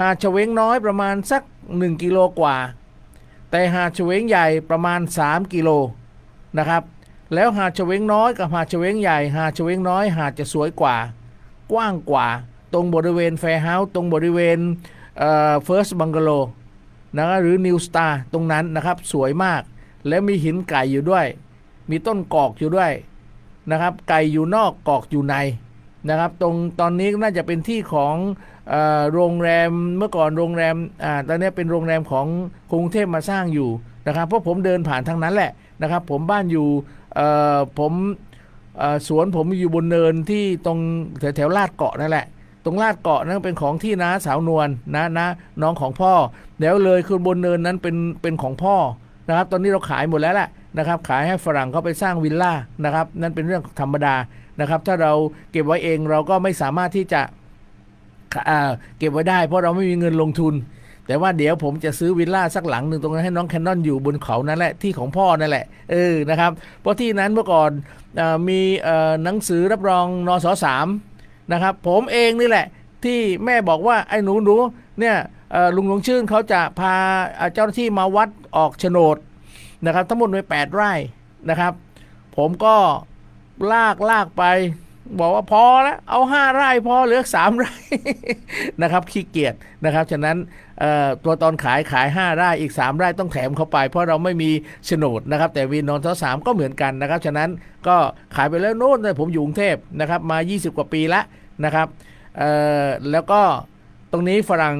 [0.00, 2.56] หาดเฉวงน้อยประมาณสัก 1 กิโลกว่า
[3.50, 5.70] แต่หาดเฉวงใหญ่ประมาณ 3 กิโล
[6.58, 6.82] นะครับ
[7.34, 10.96] แล้วหาดเฉวงน้อยกับหาดเฉวงใหญ่หาดเฉวงน้อยหาดจะสวยกว่า
[11.72, 12.26] กว้างกว่า
[12.72, 14.58] ตรงบริเวณ Fair House ตรงบริเวณ
[15.64, 16.30] เฟิร์สบังก l โล
[17.16, 19.62] นะครับหรือ New Star ตรงนั้นนะครับสวยมาก
[20.08, 21.26] แล้วมีหินไก่อยู่ด้วย
[21.90, 22.92] มีต้นกอกอยู่ด้วย
[23.70, 25.36] นะครับ ไก่อยู่นอกกอกอยู่ใน
[26.08, 28.16] นะครับ ตรงตอนนี้น่าจะเป็นที่ของ
[29.12, 32.26] โรงแรมเมื่อก่อนโรงแรมอตอนนี้เป็นโรงแรมของ
[32.72, 33.70] กรุงเทพมาสร้างอยู่
[34.06, 35.50] นะครับ เพราะผมเดินผ่านทางนั้นแหละ
[35.82, 36.68] นะครับ ผมบ้านอยู่
[37.78, 37.92] ผม
[39.08, 40.78] สวนผมอยู่บนเนินที่ตรง
[41.20, 42.26] แถวแถวลาดเกาะนั่นแหละ
[42.64, 45.28] ตรงลาดเกาะนั้นเป็นของที่น้าสาวนวลนะนะ
[45.62, 46.12] น้องของพ่อ
[46.60, 48.76] แล้วเลยคือบนเนินนั้นเป็นเป็นของพ่อ
[49.28, 50.48] นะครับ ตอนนี้เราขายหมดแล้วแหละ
[50.78, 52.52] นะครับ ขายให้ฝรั่งเขาไปสร้างวิลล่า
[52.84, 54.14] นะครับ นั่นเป็นเรื่องธรรมดา
[54.60, 55.12] นะครับ ถ้าเรา
[55.52, 57.22] เก็บไว้เองเราก็ไม่สามารถที่จะ
[58.98, 60.54] เก็บไว้ได้ เพราะเราไม่มีเงินลงทุน
[61.06, 67.70] แต่ว่าเดี๋ยวผมจะซื้อวิลล่าสักหลังหนึ่งตรงนั้นให้น้องแคนนอนอยู่บนเขานั่นแหละที่ของพ่อนั่นแหละเออนะครับเพราะที่นั้นเมื่อก่อน
[68.20, 68.60] อามี
[69.24, 70.86] หนังสือรับรองนสสาม
[71.52, 72.66] นะครับผมเองนี่แหละ
[73.04, 74.56] ที่แม่บอกว่าไอ้หนูหนู
[75.00, 75.16] เนี่ย
[75.76, 76.94] ลุงหลวงชื่นเขาจะพา
[77.36, 79.16] เอ่อเจ้าหน้าที่มาวัดออกโฉนด
[79.86, 80.92] นะครับ ทั้งหมดไปแปดไร่
[81.50, 81.72] นะครับ
[82.36, 82.76] ผมก็
[83.72, 84.44] ลากลากไป
[85.18, 87.74] บอกว่าพอแล้วเอาห้าไร่พอเหลือสามไร่
[88.82, 90.36] นะครับขี้เกียจนะครับฉะนั้น
[91.24, 94.50] ตัวตอนขายขายห้าไร่อีกสามไร่ต้องแถมเข้าไป เพราะเราไม่มี
[94.86, 97.50] โฉนดนะครับ แต่วีนนทสามก็เหมือนกันนะครับ ฉะนั้น
[97.88, 97.96] ก็
[98.36, 101.20] ขายไปแล้วโน้นเลยผมอยู่กรุงเทพนะครับมา 20 กว่าปีละ
[101.64, 101.86] นะครับ
[103.10, 103.40] แล้วก็
[104.12, 104.74] ตรงนี้ฝรั่ง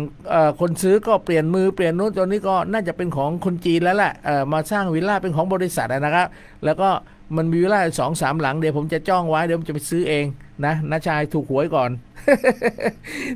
[0.61, 4.13] คนซื้อก็เปลี่ยนมือเปลี่ยนโน้นตอนนี้ก็น่าจะเป็นของคนจีนแล้วแหละ
[4.53, 6.27] มาสร้างวิลล่าเป็นของบริษัทนะครับ
[6.65, 6.89] แล้วก็
[7.37, 10.25] มันมีวิลล่าสองสามหลังเดี๋ยวผมจะจ้องไว้เดี๋ยวผมจะไปซื้อเอง
[10.67, 11.91] นะน้าชายถูกหวยก่อน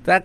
[0.09, 0.23] สัก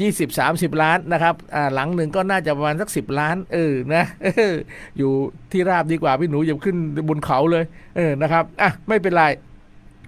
[0.00, 1.34] ยี่สิบสามสิบล้านนะครับ
[1.74, 4.04] หลังหนึ่งก็น่าจะประมาณสักสิบล้านเออนะ
[4.98, 5.10] อยู่
[5.52, 6.76] ที่ราบดีกว่าพี่หนูอย่าขึ้น
[7.08, 7.64] บนเขาเลย
[7.96, 9.24] เออนะครับอะไม่เป็นไร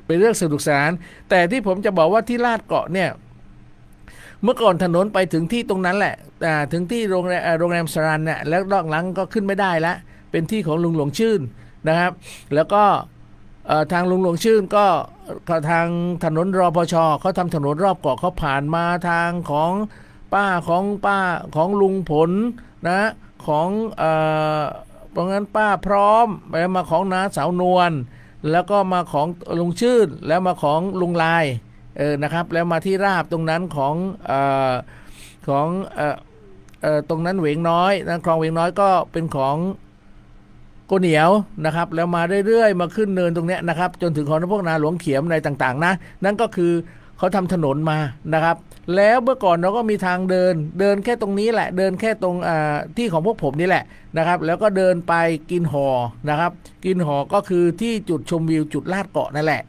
[0.07, 0.91] เป็นเรื่องสนุกสนาน
[1.31, 3.11] แต่ที่ผมจะบอกว่าที่ลาดเกาะเนี่ย
[4.43, 6.15] เมื่อก่อนถนนไปถึงที่ตรงนั้นแหละ
[6.47, 9.95] อ่าถึงที่โรงแรมโรงแรมสรันเนี่ยแล้วดอกหลังก็ขึ้นไม่ได้ละ
[10.31, 11.41] เป็นที่ของลุงหลวงชื่น
[11.87, 12.13] นะครับ
[12.55, 12.85] แล้วก็
[13.93, 14.87] ทางลุงหลวงชื่นก็
[15.71, 15.89] ทาง
[16.25, 19.73] ถนนรอพชเขาทำถนนรอบเกาะเขาผ่านมาทางของ
[20.35, 21.19] ป้าของป้า
[21.55, 22.31] ของลุงผล
[22.89, 23.11] นะ
[23.47, 24.13] ของเอ่
[24.59, 24.61] อ
[25.11, 27.93] เพราะงั้นป้าพร้อมแล้วมาของน้าสาวนวล
[28.51, 29.27] แล้วก็มาของ
[29.61, 31.45] ลุงชื่นแล้วมาของลุงลาย
[31.99, 33.95] เออนะครับ แล้วมาที่ราบตรงนั้นของ
[34.27, 34.73] เอ่อ
[35.49, 35.67] ของ
[35.99, 36.17] ออ
[36.83, 39.57] เอ่อตรงนั้นเหวงน้อยนะคลองเหวงน้อยก็เป็นของ
[40.89, 41.31] โกเหนียว
[41.65, 45.93] นะครับ แล้วมาเรื่อยๆ มาขึ้นเนินตรงนี้นะครับ จนถึงของพวกนาหลวงเขียมอะไรต่างๆ นะ
[46.25, 46.73] นั่นก็คือ
[47.19, 47.99] เขาทำถนนมา
[48.35, 48.57] นะครับ
[48.97, 52.37] แล้วเมื่อก่อนเราก็มีทางเดิน เดินแค่ตรงนี้แหละ เดินแค่ตรง
[52.97, 53.85] ที่ของพวกผมนี่แหละ
[54.19, 55.15] นะครับ แล้วก็เดินไป
[55.51, 55.87] กินหอ
[56.31, 56.51] นะครับ
[56.85, 59.63] กินหอก็คือที่จุดชมวิวจุดลาดเกาะนั่นแหละ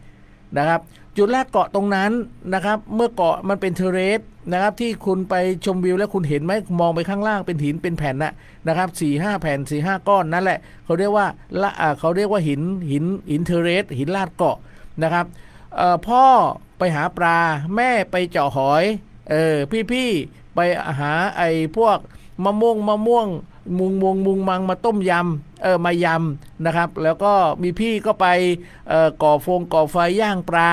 [0.58, 0.80] นะครับ
[1.22, 2.12] จุดแรกเกาะตรงนั้น
[2.54, 8.34] นะครับ เมื่อเกาะมันเป็นเทเรสนะครับ ที่คุณไปชมวิวแล้วคุณเห็นไหมมองไปข้างล่างเป็นหินเป็นแผ่นนะ
[8.68, 11.28] นะครับสี่ห้าแผ่นสี่ห้าก้อนนั่นแหละเขาเรียกว่า
[11.62, 14.58] ละเขาเรียกว่าหินหินหินเทเรสหินลาดเกาะ
[15.04, 15.26] นะครับ
[16.08, 16.24] พ่อ
[16.78, 17.38] ไปหาปลา
[17.76, 18.84] แม่ไปเจาะหอย
[19.30, 19.56] เออ
[19.92, 20.60] พี่ๆไป
[21.00, 21.98] หาไอ้พวก
[22.44, 23.28] มะม่วงมะม่วง
[23.78, 28.28] มุงมุงมุงมังมาต้มยำเออมายำนะครับ แล้วก็มีพี่ก็ไป
[29.24, 30.72] ก่อฟงก่อไฟย่างปลา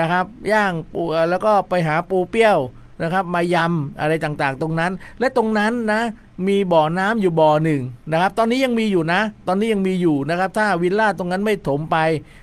[0.00, 2.58] นะครับ ย่างปูแล้วก็ไปหาปูเปี้ยว
[3.02, 6.02] นะครับ มายำอะไรต่างๆ ตรงนั้น และตรงนั้นนะ
[6.48, 7.82] มีบ่อน้ำอยู่บ่อหนึ่ง
[8.12, 11.96] นะครับ ตอนนี้ยังมีอยู่นะ ตอนนี้ยังมีอยู่นะครับ ถ้าวิลล่าตรงนั้นไม่ถมไป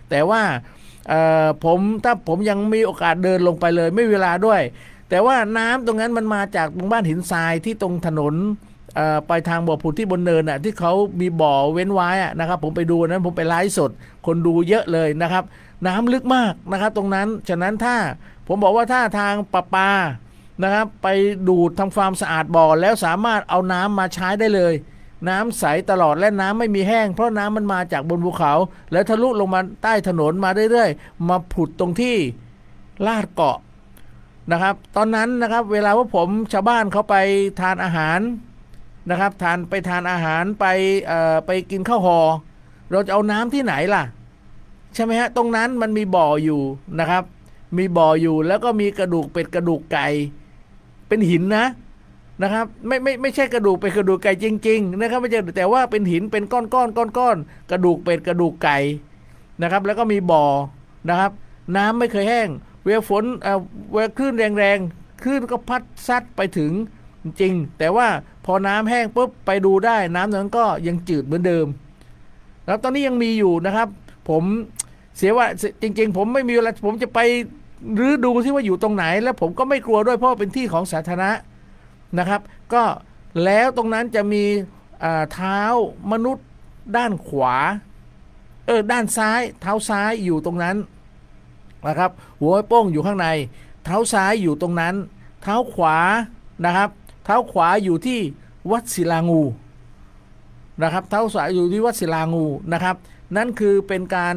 [0.09, 0.41] แต่ว่า
[1.09, 4.61] เอ่อผมถ้าผมยังมีโอกาสเดินลงไปเลย ไม่เวลาด้วย
[5.09, 8.35] แต่ว่าน้ำตรงนั้นมันมาจากตรงบ้านหินทรายที่ตรงถนน
[8.95, 13.91] เอ่อไปทางบ่อผุดที่บนเนินอะที่เขามีบ่อเว้นไว้อะนะครับ ผมไปดูนั้นผมไปไลฟ์สด
[14.25, 15.43] คนดูเยอะเลยนะครับ
[15.87, 17.95] น้ำลึกมากนะครับ ตรงนั้นฉะนั้นถ้า
[18.47, 19.89] ผมบอกว่าถ้าทางประปา
[20.63, 21.07] นะครับ ไป
[21.47, 24.73] ดูดทำความสะอาดบ่อแล้วสามารถเอาน้ำมาใช้ได้เลย
[25.29, 28.53] น้ำใสตลอดและน้ำไม่มีแห้ง เพราะน้ำมันมาจากบนภูเขา
[28.91, 32.15] แล้วทะลุลงมาใต้ถนนมาเรื่อยๆ มาผุดตรงที่
[33.07, 33.57] ลาดเกาะ
[34.51, 37.15] นะครับ ตอนนั้นนะครับเวลาว่าผมชาวบ้านเขาไป
[37.61, 38.19] ทานอาหาร
[39.09, 40.65] นะครับทานไปทานอาหารไป
[41.07, 42.19] เอ่อไปกินข้าวหอ
[42.91, 44.03] เราจะเอาน้ำที่ไหนล่ะ
[44.93, 46.61] ใช่ไหมฮะ ตรงนั้นมันมีบ่ออยู่
[46.99, 47.23] นะครับ
[47.77, 50.07] มีบ่ออยู่แล้วก็มีกระดูกเป็ดกระดูกไก่
[51.07, 51.65] เป็นหินนะ
[52.41, 57.37] นะครับไม่ไม่ไม่ใช่กระดูกเป็ดกระดูกไก่จริง ๆ นะครับไม่ใช่แต่ว่าเป็นหินเป็นก้อนก้อนก้อนก้อน
[57.71, 58.77] กระดูกเป็ดกระดูกไก่
[59.61, 60.45] นะครับ แล้วก็มีบ่อ
[61.09, 61.31] นะครับ
[61.75, 62.49] น้ำไม่เคยแห้ง
[62.83, 63.59] เวลาฝนเอ่อ
[63.91, 66.71] เวลาคลื่นแรงๆคลื่นก็พัดซัดไปถึง
[67.39, 68.07] จริง แต่ว่า
[68.45, 71.67] พอน้ำแห้งปุ๊บไปดูได้ น้ำนั้นก็ยังจืดเหมือนเดิม
[72.65, 73.87] แล้วตอนนี้ยังมีอยู่นะครับ
[74.29, 74.43] ผม
[75.17, 75.45] เสียว่า
[75.81, 77.19] จริง ๆ ผมไม่มีเวลาผมจะไป
[77.95, 81.31] หรือดูที่ว่าอยู่ตรงไหน แล้วผมก็ไม่กลัวด้วยเพราะเป็นที่ของสาธารณะ
[82.19, 82.41] นะครับ
[82.73, 82.83] ก็
[83.43, 84.43] แล้วตรงนั้นจะมี
[85.33, 85.59] เท้า
[86.11, 86.45] มนุษย์
[86.97, 87.55] ด้านขวา
[88.67, 90.77] เออด้านซ้ายเท้าซ้ายอยู่ตรงนั้น
[91.87, 93.27] นะครับ หัวโป้งอยู่ข้างใน
[93.83, 94.95] เท้าซ้ายอยู่ตรงนั้น
[95.41, 95.97] เท้าขวา
[96.65, 96.89] นะครับ
[97.25, 98.19] เท้าขวาอยู่ที่
[98.71, 99.43] วัดศิลางู
[100.81, 102.95] นะครับ เท้าขวายอยู่ที่วัดศิลางูนะครับ
[103.35, 104.35] นั่นคือเป็นการ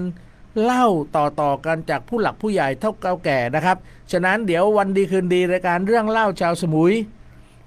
[0.62, 3.76] เล่าต่อๆกันจากผู้หลักผู้ใหญ่เท่าเก่าแก่นะครับ
[4.10, 6.92] ฉะนั้นเดี๋ยววันดีคืนดีรายการเรื่องเล่าชาวสมุย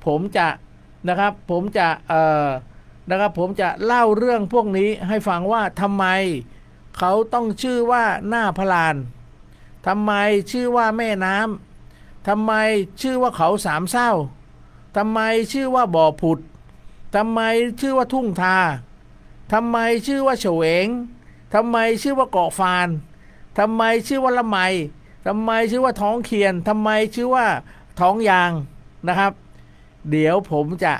[0.06, 0.48] ผมจะ
[1.08, 2.48] นะครับผมจะเอ่อ
[3.10, 6.06] นะครับผมจะเล่าเรื่องพวกนี้ให้ฟังว่าทำไม
[6.98, 8.96] เขาต้องชื่อว่าหน้าพลาน
[9.88, 10.12] ทำไม
[10.52, 12.54] ชื่อว่าแม่น้ำทำไม
[13.02, 14.12] ชื่อว่าเขาสามเศร้า
[14.98, 15.20] ทำไม
[15.54, 16.40] ชื่อว่าบ่อผุด
[17.16, 17.42] ทำไม
[17.82, 18.58] ชื่อว่าทุ่งทา
[19.54, 20.88] ทำไมชื่อว่าเฉวง
[21.54, 22.90] ทำไมชื่อว่าเกาะฟาน
[23.60, 24.58] ทำไมชื่อว่าละไม
[25.28, 27.46] ทำไมชื่อว่าท้องเคียนทำไมชื่อว่า
[28.00, 28.52] ท้องยาง
[29.08, 29.32] นะครับ
[30.10, 30.94] เดี๋ยวผมจะ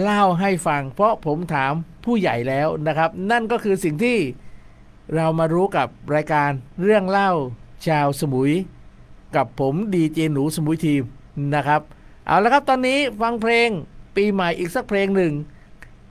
[0.00, 1.72] เล่าให้ฟัง เพราะผมถาม
[2.04, 4.18] ผู้ใหญ่แล้วนะครับ นั่นก็คือสิ่งที่
[5.14, 6.50] เรามารู้กับรายการ
[6.82, 7.30] เรื่องเล่า
[7.86, 8.52] ชาวสมุย
[9.36, 11.02] กับผมดีเจหนูสมุยทีม
[11.54, 11.80] นะครับ
[12.26, 13.68] เอาละครับตอนนี้ฟังเพลง
[14.16, 15.32] ปีใหม่อีกสักเพลงหนึ่ง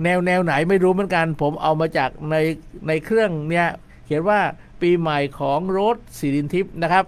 [0.03, 2.35] แนวแนวไหนไม่รู้เหมือนกัน ผมเอามาจากใน
[2.87, 3.67] ในเครื่องเนี่ย
[4.05, 4.39] เขียนว่า
[4.81, 7.05] ปีใหม่ของโรสสิรินทิพย์นะครับ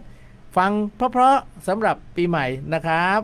[0.57, 3.19] ฟังเพราะๆสำหรับปีใหม่นะครับ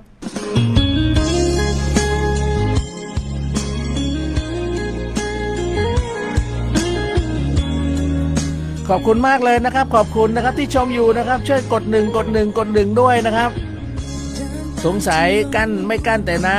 [8.89, 13.51] ขอบคุณมากเลยนะครับ ขอบคุณนะครับที่ชมอยู่นะครับ ช่วยกดหนึ่งกดหนึ่งกดหนึ่งด้วยนะครับ
[14.85, 16.57] สงสัยกั้นไม่กั้นแต่นะ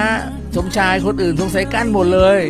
[0.56, 2.40] สมชายคนอื่นสงสัยกั้นหมดเลย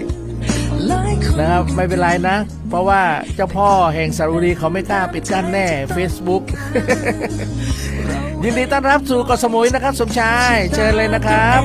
[1.38, 2.36] นะครับไม่เป็นไรนะ
[2.68, 3.02] เพราะว่า
[3.34, 6.42] เจ้าพ่อแห่งสารุรีเขาไม่กล้าปิดกั้นแน่ Facebook
[8.42, 11.60] ยินดีต้อนรับสู่กสมุยนะครับ สมชาย เชิญเลยนะครับ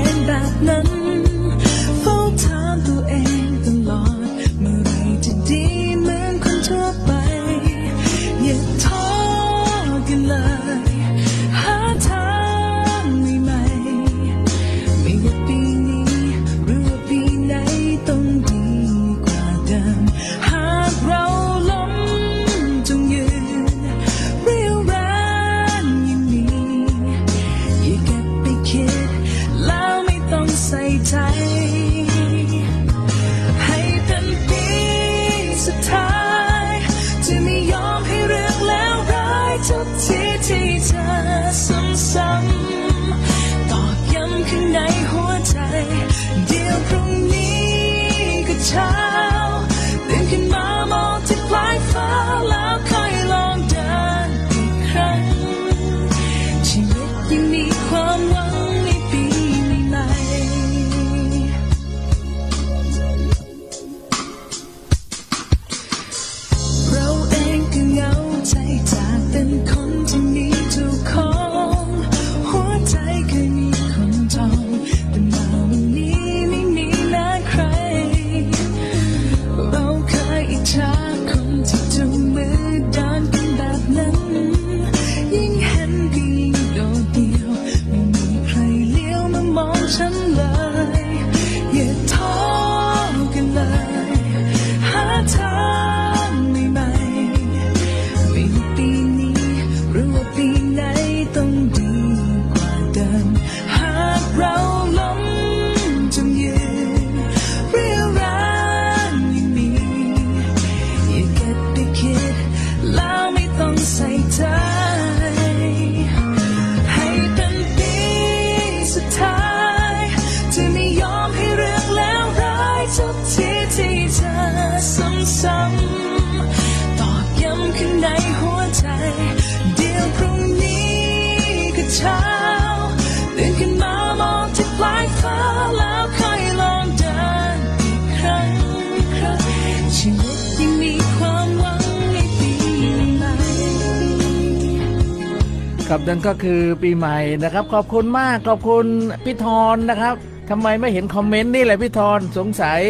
[145.95, 148.85] ครับนั่นก็คือปีใหม่นะครับ ขอบคุณมากขอบคุณ
[149.25, 150.15] พี่ธรนนะครับ
[150.49, 152.81] ทำไมไม่เห็นคอมเมนต์นี่แหละพี่ธรสงสัย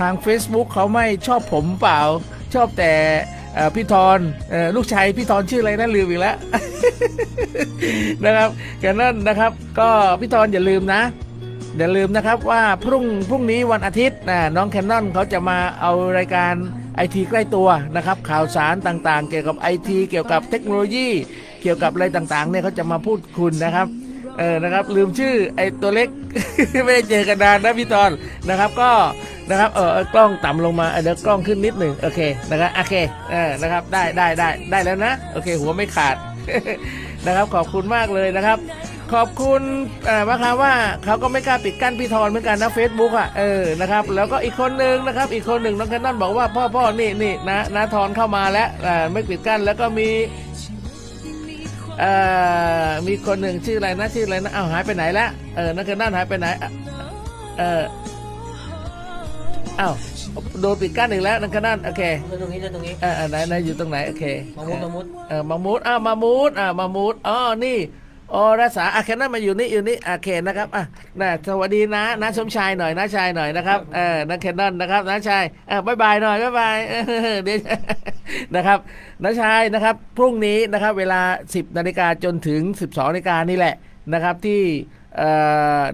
[0.00, 2.00] ทาง Facebook เขาไม่ชอบผมเปล่า
[2.54, 2.92] ชอบแต่
[3.74, 4.18] พี่ธร
[4.50, 6.36] เอ่อลูกชายพี่ธรชื่ออะไรนะลืมอีกแล้ว
[8.24, 8.48] นะครับ
[8.82, 9.88] กันนั่นนะครับ ก็
[10.20, 11.02] พี่ธรอย่าลืมนะ
[11.78, 16.54] อย่าลืมนะครับว่าพรุ่งพรุ่งนี้วันอาทิตย์นะน้องแคนนอนเขาจะมาเอารายการ
[16.96, 21.08] ไอทีใกล้ตัวนะครับ ข่าวสารต่างๆ เกี่ยวกับไอทีเกี่ยวกับเทคโนโลยี
[21.64, 23.86] เกี่ยวกับอะไรต่างๆเนี่ยเขาจะมาพูดคุณนะครับ
[24.38, 26.08] เออนะครับลืมชื่อไอตัวเล็ก
[26.84, 28.10] ไม่ได้เจอกันนานนะพี่ตอน
[28.48, 28.90] นะครับก็
[29.50, 32.94] นะครับเออกล้องต่ำลงมาเดี๋ยวกล้องขึ้นนิดหนึ่งโอเคนะครับโอเค
[33.30, 36.16] เออนะครับได้ได้ได้ได้แล้วนะโอเค หัวไม่ขาด
[37.26, 38.58] นะครับขอบคุณมากเลยนะครับ
[39.14, 39.62] ขอบคุณ
[40.06, 40.72] เออว่าครับว่า
[41.04, 50.08] เขาก็ไม่กล้าปิดกั้นพี่ธรเหมือนกันนะเฟซบุ๊กอะเออนะครับแล้วก็อีกคนหนึ่งนะครับ อีกคนหนึ่งน้องแคนนอนบอกว่าพ่อพ่อนี่นี่นะนาธรเข้ามาแล้วอ่ไม่ปิดกั้นแล้วก็มี
[52.00, 52.12] เอ่
[52.86, 55.26] อมีคนหนึ่งชื่ออะไรนะชื่ออะไรนะอ้าวหายไปไหนละ
[55.56, 56.70] เออน้องแคนนอนหายไปไหนอะ
[57.58, 57.82] เออ
[59.80, 59.94] อ้าว
[60.60, 62.02] โดนปิดกั้นอีกแล้วน้องแคนนอนโอเค
[62.40, 64.24] ตรงนี้ตรงนี้เออเออไหนไหนอยู่ตรงไหนโอเค
[64.56, 67.78] มามุดมามุดเออมามูดอ่ามามูดอ่ามามูดอ๋อนี่
[68.34, 70.84] อรสาอาแคนนั่นมาอยู่นี่อยู่นี่อาเคนนะครับอะ
[71.20, 76.94] นะสวัสดีนะนะสมชายหน่อยนะชายหน่อยนะครับเออนะแคนนอนนะครับนะชายเออบายบายหน่อยบายบายเอ
[77.34, 77.58] อเดี๋ยว
[78.56, 78.78] นะครับ
[79.22, 81.20] นะชายนะครับพรุ่งนี้นะครับเวลา
[81.50, 83.74] 10นาฬิกาจนถึง 12นาฬิกานี่แหละ
[84.12, 84.62] นะครับที่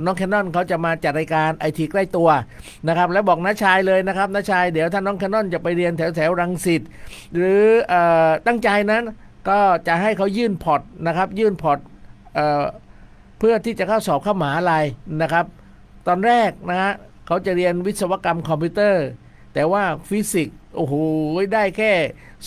[0.04, 2.28] น้องแคนนอนเขาจะมาจัดรายการไอทีใกล้ตัว
[2.88, 6.82] นะครับแล้วบอกน้าชายเลยนะครับน้าชายเดี๋ยวถ้าน้องแคนนอนจะไปเรียนแถวแถวรังสิต
[7.34, 7.94] หรืออ
[8.46, 9.02] ตั้งใจนั้น
[9.48, 11.78] ก็จะให้เขายื่นพอร์ตนะครับยื่นพอร์ต
[12.34, 14.84] เเพื่อที่จะเข้าสอบเข้ามหาลัย
[15.22, 15.46] นะครับ
[16.06, 16.92] ตอนแรกนะฮะ
[17.26, 19.04] เขาจะเรียนวิศวกรรมคอมพิวเตอร์
[19.54, 20.94] แต่ว่าฟิสิกส์โอ้โห
[21.54, 21.92] ได้แค่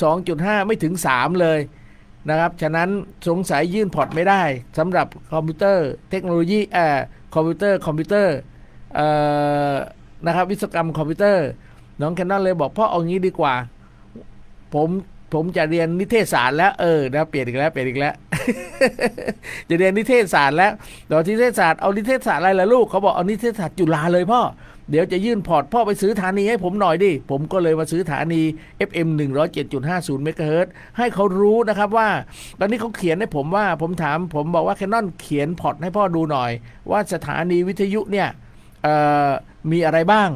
[0.05, 1.59] 2.5 ไม่ถึง 3 เลย
[2.29, 2.89] นะครับ ฉะนั้น
[3.27, 4.41] สงสัยยื่นพอร์ตไม่ได้
[4.77, 6.99] สำหรับคอมพิวเตอร์เทคโนโลยีเอ่อ
[7.35, 8.35] คอมพิวเตอร์คอมพิวเตอร์
[8.95, 9.07] เอ่
[9.71, 9.73] อ
[10.25, 11.45] นะครับวิศวกรรมคอมพิวเตอร์
[12.01, 13.55] น้องแคนนอนเลยบอกพ่อเอางี้ดีกว่า
[14.73, 14.89] ผม
[15.35, 18.13] ผมจะเรียนนิเทศศาสตร์แล้วเออนะเปลี่ยนอีกแล้วเปลี่ยนอีกแล้ว
[19.69, 20.71] จะเรียนนิเทศศาสตร์แล้ว
[21.07, 24.41] เดี๋ยวนิเทศศาสตร์เอานิเทศศาสตร์อะไรล่ะลูกเขาบอกเอานิเทศศาสตร์จุฬาเลยพ่อ
[24.89, 28.41] เดี๋ยวจะยื่นพอร์ตพ่อไปซื้อสถานีให้ผมหน่อยดิ ผมก็เลยมาซื้อสถานี
[28.89, 29.09] FM
[29.65, 32.09] 107.50เมกะเฮิรตซ์ให้เขารู้นะครับว่า
[32.59, 36.51] ตอนนี้เขาเขียนให้ผมว่าผมถามผมบอกว่าแคนนอนเขียนพอร์ตให้พ่อดูหน่อย
[36.91, 38.29] ว่าสถานีวิทยุเนี่ย
[39.71, 40.29] มีอะไรบ้าง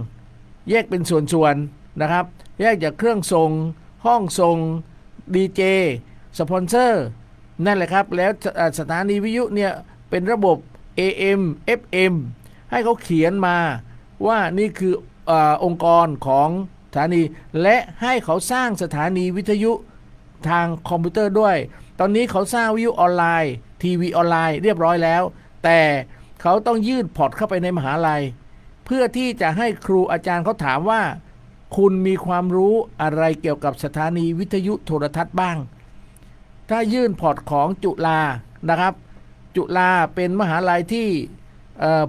[0.69, 2.25] แยกเป็นส่วนๆนะครับ
[2.62, 3.51] แยกจากเครื่องส่ง
[4.05, 4.57] ห้องส่ง
[5.33, 5.62] ดีเจ
[6.38, 7.05] สปอนเซอร์
[7.65, 8.31] นั่นแหละครับ แล้ว
[8.79, 9.71] สถานีวิทยุเนี่ย
[10.10, 10.57] เป็นระบบ
[10.99, 11.41] AM
[11.79, 12.13] FM
[12.71, 13.58] ให้เขาเขียนมา
[14.27, 14.93] ว่านี่คือ
[15.29, 16.50] เอ่อองค์กรของ
[16.89, 17.21] สถานี
[17.62, 19.71] และให้เขาสร้างสถานีวิทยุ
[20.50, 21.58] ทางคอมพิวเตอร์ด้วย
[22.00, 25.23] ตอนนี้เขาสร้างวิทยุออนไลน์ทีวีออนไลน์เรียบร้อยแล้ว
[25.63, 25.79] แต่
[26.41, 28.21] เขาต้องยื่นพอร์ตเข้าไปในมหาลัย
[28.85, 31.02] เพื่อที่จะให้ครูอาจารย์เขาถามว่า
[31.76, 35.58] คุณมีความรู้อะไรเกี่ยวกับสถานีวิทยุโทรทัศน์บ้าง
[36.70, 38.20] ถ้ายื่นพอร์ตของจุฬา
[38.70, 38.94] นะครับ
[39.56, 41.08] จุฬาเป็นมหาลัยที่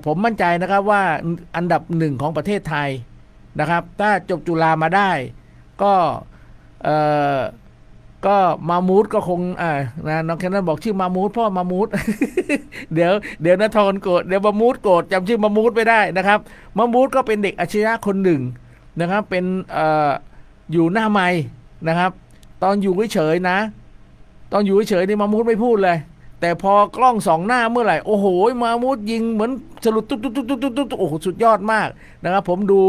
[0.05, 1.03] ผมมั่นใจนะครับว่า
[1.57, 2.89] อันดับหนึ่งของประเทศไทย
[3.61, 5.11] นะครับ ถ้าจบจุฬามาได้
[5.83, 5.95] ก็
[8.27, 8.37] ก็
[8.71, 9.73] มามูดก็คงอ่า
[10.09, 11.89] นะน้องแคนนอนบอกชื่อมามูดพ่อมามูด
[12.95, 16.39] เดี๋ยวเดี๋ยวนะทอนโกรธเดี๋ยวมามูดโกรธจำชื่อมามูดไม่ได้นะครับ
[16.79, 18.41] มามูดก็เป็นเด็กอัจฉริยะคนหนึ่ง
[19.01, 19.44] นะครับเป็น
[19.76, 19.78] อ
[20.72, 21.28] อยู่หน้าไม้
[21.88, 22.11] นะครับ
[22.62, 23.59] ตอนอยู่เฉยๆนะ
[24.53, 25.99] ตอนอยู่เฉยๆนี่มามูดไม่พูดเลย
[26.40, 28.26] แต่พอกล้องสองหน้าเมื่อไหร่โอ้โห
[28.64, 29.51] มามูดยิงเหมือน
[29.84, 31.88] สลุดตุ๊ดตุ๊ดตุ๊ดตุ๊ดตุ๊ดตุ๊ดโอ้โหสุดยอดมาก
[32.24, 32.80] นะครับ ผมดู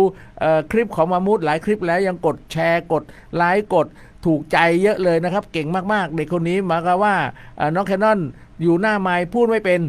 [0.71, 3.03] คลิปของมามูดหลายคลิปแล้วยังกดแชร์กด
[3.35, 3.87] ไลค์กด
[4.25, 7.15] ถูกใจเยอะเลยนะครับ เก่งมากๆ เด็กคนนี้หมายความว่า
[7.75, 8.19] น้องแคนนอน
[8.61, 9.81] อยู่หน้าไมค์พูดไม่เป็น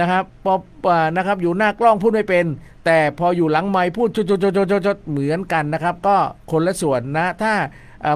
[0.00, 0.54] นะครับพอ
[0.90, 2.44] อ่านะครับอยู่หน้ากล้องพูดไม่เป็น
[2.90, 6.16] แต่พออยู่หลังไมค์พูดจดจดจดจดจดเหมือนกันนะครับ ก็
[6.50, 7.54] คนละส่วนนะ ถ้า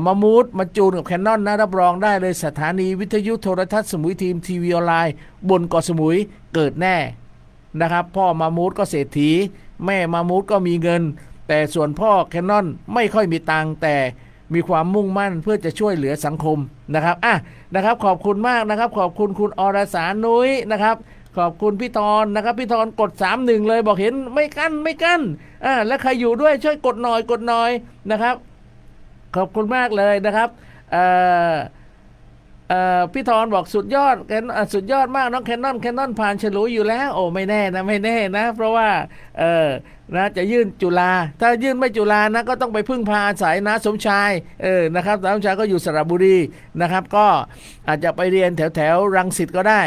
[0.06, 5.14] มามูดมาจูนกับแคนนอนนะรับรองได้เลยสถานีวิทยุโทรทัศน์สมุยทีมทีวีออนไลน์
[5.48, 6.16] บนเกาะสมุย
[6.54, 6.96] เกิดแน่
[7.80, 9.30] นะครับพ่อมามูดก็เศรษฐี
[9.84, 11.02] แม่มามูดก็มีเงิน
[11.48, 13.96] แต่ส่วนพ่อแคนนอนไม่ค่อยมีตังแต่
[14.54, 16.58] มีความมุ่งมั่นเพื่อจะช่วยเหลือสังคม
[16.94, 17.34] นะครับอะ
[17.74, 20.96] นะครับ ขอบคุณมากนะครับ ขอบคุณคุณอรสานุ้ยนะครับ
[21.38, 25.22] ขอบคุณพี่ธรนนะครับ พี่ธรกด3ามหนึ่งเลยบอกเห็นไม่กั้นไม่กั้น
[25.64, 27.70] อ่าแล้วใครอยู่ด้วยช่วยกดหน่อยกดหน่อย
[28.10, 28.36] นะครับ
[29.36, 30.48] ขอบคุณมากเลยนะครับ
[30.92, 31.04] เอ่
[31.52, 31.56] อ
[33.12, 38.88] พี่ธรบอกสุดยอดแคนสุดยอดมากน้องแคนนอนแคนนอนผ่านฉลุอยู่แล้วโอ้ไม่แน่นะไม่แน่นะ เพราะว่า
[39.38, 39.68] เออ
[40.14, 44.30] นะจะยื่นจุฬาถ้ายื่นไม่จุฬานะก็ต้องไปพึ่งพาอาศัยนะสมชาย
[44.62, 46.36] เออนะครับสมชายก็อยู่สระบุรี
[46.80, 47.26] นะครับ ก็
[47.88, 49.82] อาจจะไปเรียนแถวแถวรังสิตก็ได้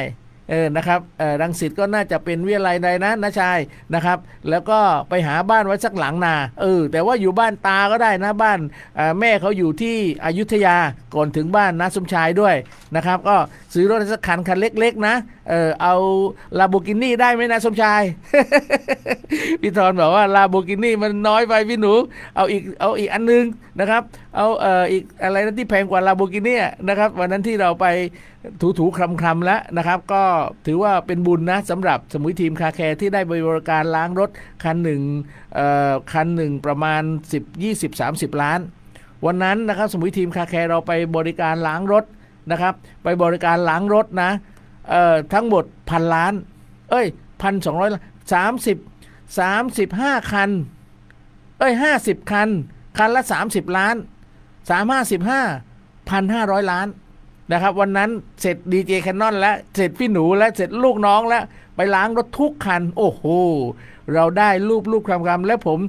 [0.49, 3.59] เออนะครับเออรังสิตก็น่าจะเป็นวิทยาลัยใดนะนะชาย
[3.93, 4.17] นะครับ
[4.49, 4.79] แล้วก็
[5.09, 8.59] ไปหาบ้านไว้สักหลังนาเออแต่ว่าอยู่บ้านตาก็ได้นะบ้าน
[9.19, 10.77] แม่เขาอยู่ที่อยุธยา
[11.15, 12.55] ก่อนถึงบ้านนะสมชายด้วย
[12.95, 13.35] นะครับ ก็
[13.73, 15.15] ซื้อรถสักคันคันเล็ก ๆ นะ
[15.49, 15.95] เออเอา
[16.59, 18.03] ลาโบกินี่ได้ไหมนะสมชาย
[19.61, 21.93] พี่ธรบอกว่าลาโบกินี่มันน้อยไปพี่หนู
[22.35, 23.43] เอาอีกเอาอีกอันนึง
[23.79, 24.01] นะครับ
[24.35, 27.85] เอาเอ่ออีกอะไรนะที่แพงกว่าลาโบกินี่นะครับ วันนั้นที่เราไป
[28.61, 30.23] ถูถูคลำคลำๆแล้วนะครับ ก็
[30.65, 34.29] ถือว่าเป็นบุญนะสำหรับสมุยทีม Car Care ที่ได้บริการล้างรถ
[34.63, 35.01] คันหนึ่ง
[35.55, 37.01] เออคันหนึ่งประมาณ
[37.33, 38.59] 10 20 30 ล้าน
[39.25, 42.03] วันนั้นนะครับสมุยทีม Car Care เราไปบริการล้างรถ
[42.51, 42.73] นะครับ
[43.03, 44.31] ไปบริการล้างรถนะ
[44.89, 46.33] เอ่อทั้งหมดพันล้าน
[46.89, 47.07] เอ้ย
[47.41, 47.89] พันสองร้อย
[48.33, 48.77] สามสิบ
[49.39, 50.49] สามสิบห้าคัน
[51.59, 52.49] เอ้ยห้าสิบคัน
[52.97, 53.95] คันละสามสิบล้าน
[54.69, 55.41] สามห้าสิบห้า
[56.09, 56.87] พันห้าร้อยล้าน
[57.51, 58.09] นะครับ วันนั้น
[58.41, 61.43] เสร็จดีเจแคนนอนแล้วเสร็จพี่หนูแล้วเสร็จลูกน้องแล้ว
[61.75, 63.23] ไปล้างรถทุกคัน โอ้โห
[64.13, 65.79] เราได้รูปรูปคำคำและผม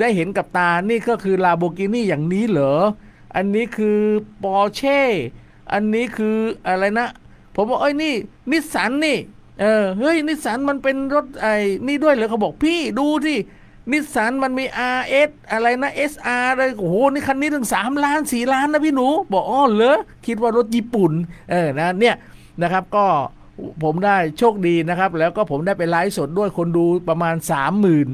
[0.00, 2.74] ได้เห็นกับตา นี่ก็คือลาโบกินี่อย่างนี้เหรอ
[3.36, 3.98] อันนี้คือ
[4.42, 5.00] ปอร์เช่
[5.72, 6.36] อันนี้คือ
[6.66, 7.08] อะไรนะ
[7.60, 8.14] ผมบอกเอ้ยนี่
[8.52, 9.18] นิสสันนี่
[9.60, 11.54] เออเฮ้ยนิสสันมันเป็นรถไอ้
[11.86, 13.38] นี่ด้วยเหรอเขาบอกพี่ดูที่
[13.92, 14.64] นิสสันมันมี
[14.98, 21.12] RS อะไรนะ SR อะไรโอ้โหนี่คันนี้ถึงสามล้านสี่ล้านนะพี่หนู บอกอ๋อเหรอคิดว่ารถญี่ปุ่น
[21.50, 22.14] เออนะเนี่ย
[22.62, 23.04] นะครับก็
[23.82, 28.08] ผมได้โชคดีนะครับ แล้วก็ผมได้ไปไลฟ์สดด้วยคนดูประมาณสามหมื่น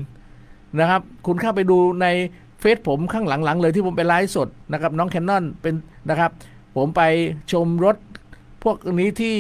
[0.81, 2.07] นะครับ คุณเข้าไปดูใน
[2.61, 5.75] เฟซผมข้างหลังๆเลยที่ผมไปไลฟ์สดนะครับน้องแคนนอนเป็น
[6.11, 6.31] นะครับ
[6.77, 7.03] ผมไป
[7.53, 7.97] ชมรถ
[8.65, 9.35] พวกนี้ที่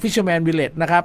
[0.00, 1.04] ฟิชเชอร์แมนวิลเลจนะครับ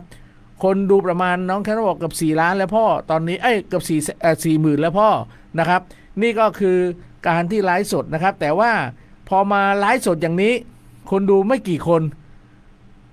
[0.64, 5.10] คนดูประมาณน้องแคนนอนบอกเกือบ4ล้านแล้วพ่อตอนนี้เอ้ยเกือบ4เอ่อสี่หมื่นแล้วพ่อ
[5.60, 5.82] นะครับ
[6.22, 6.78] นี่ก็คือ
[7.28, 8.72] การที่ไลฟ์สดนะครับ แต่ว่า
[9.30, 10.54] พอมาไลฟ์สดอย่างนี้
[11.12, 12.02] คนดูไม่กี่คน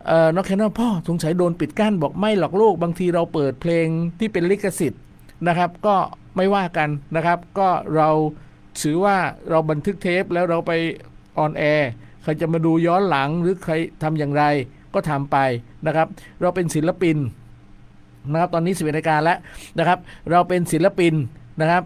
[0.07, 3.87] เอ่อน้องแคนนอนพ่อสงสัยโดนปิดกั้นบอกไม่หรอกลูกบางทีเราเปิดเพลง
[4.19, 5.03] ที่เป็นลิขสิทธิ์
[5.49, 5.97] นะครับ ก็
[6.37, 8.11] ไม่ว่ากันนะครับ ก็เรา
[8.83, 9.17] ถือว่า
[9.51, 10.73] เราบันทึกเทปแล้วเราไป
[11.39, 11.91] ออนแอร์
[12.27, 13.73] ครจะมาดูย้อนหลังหรือใคร
[14.03, 14.43] ทำอย่างไร
[14.95, 15.37] ก็ทำไป
[15.87, 16.09] นะครับ
[16.41, 17.17] เราเป็นศิลปิน
[18.31, 19.39] นะครับตอนนี้สิบเอ็ดนาฬิกาแล้ว
[19.79, 19.99] นะครับ
[20.31, 21.15] เราเป็นศิลปิน
[21.61, 21.85] นะครับ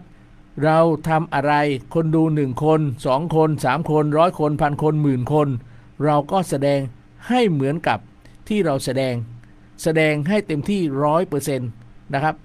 [0.63, 0.77] เรา
[1.09, 1.53] ทำอะไร
[1.93, 5.47] คนดูหนึ่งคนสองคนสามคนร้อยคนพันคนหมื่นคน
[6.05, 6.79] เราก็แสดง
[7.27, 7.99] ให้เหมือนกับ
[8.47, 9.13] ที่เราแสดง
[9.83, 11.69] แสดงให้เต็มที่ร้อยเปอร์เซ็นต์
[12.13, 12.35] นะครับ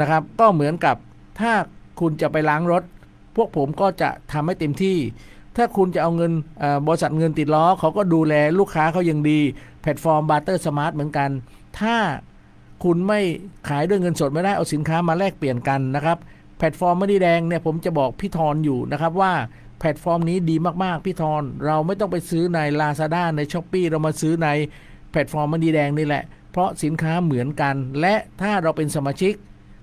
[0.00, 0.96] นะครับ ก็เหมือนกับ
[1.40, 1.52] ถ้า
[2.00, 2.82] คุณจะไปล้างรถ
[3.36, 4.98] พวกผมก็จะทำให้เต็มที่
[5.56, 6.32] ถ้าคุณจะเอาเงิน
[6.86, 9.40] บริษัทเงินติดล้อเขาก็ดูแลลูกค้าเขายังดี
[9.82, 11.30] แพลตฟอร์มบาร์เตอร์สมาร์ทเหมือนกัน
[11.80, 11.96] ถ้า
[12.84, 13.20] คุณไม่
[13.68, 16.18] ขายด้วยเงินสดไม่ได้เอาสินค้ามาแลกเปลี่ยนกันนะครับ
[16.58, 19.32] แพลตฟอร์มมันดีแดงเนี่ยผมจะบอกพี่ทอนอยู่นะครับว่า
[19.78, 24.48] แพลตฟอร์มนี้ดีมากๆพี่ทอนเราไม่ต้องไปซื้อใน Lazada ใน Shopee เรามาซื้อใน
[25.10, 29.34] แพลตฟอร์มมันดีแดงนี่แหละ เพราะสินค้าเหมือนกัน และถ้าเราเป็นสมาชิก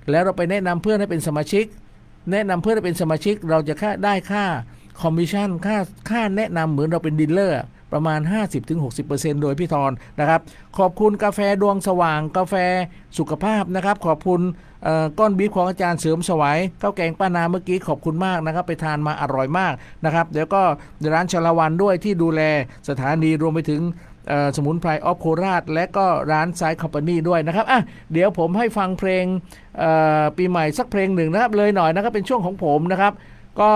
[0.10, 1.66] แล้วเราไปแนะนำเพื่อนให้เป็นสมาชิก
[2.32, 4.46] แนะนำเพื่อนให้เป็นสมาชิก เราจะค่าได้ค่า
[5.02, 5.78] คอมมิชชั่นค่า
[6.10, 7.62] ค่าแนะนำเหมือนเราเป็นดีลเลอร์
[7.94, 8.20] ประมาณ
[8.82, 10.42] 50-60%โดยพี่ทอนนะครับ
[10.78, 12.56] ขอบคุณกาแฟดวงสว่างกาแฟ
[13.18, 14.42] สุขภาพนะครับ ขอบคุณ
[15.20, 19.74] ก้อนบีฟของอาจารย์เสริมสวัยข้าวแกงป้านาเมื่อกี้ขอบคุณมากนะครับ ไปทานมาอร่อยมาก
[20.06, 20.62] นะครับเดี๋ยวก็
[21.14, 22.42] ร้านชลวันด้วยที่ดูแล
[22.90, 23.82] สถานีรวมไปถึง
[24.56, 27.82] สมุนไพรออฟโคราช และก็ร้านไซคอมพานีด้วยนะครับอะ
[28.14, 29.26] เดี๋ยวผมให้ฟังเพลง
[30.38, 33.14] ปีใหม่สักเพลงหนึ่งนะครับ เลยหน่อยนะครับเป็นช่วงของผมนะครับ
[33.62, 33.72] ก็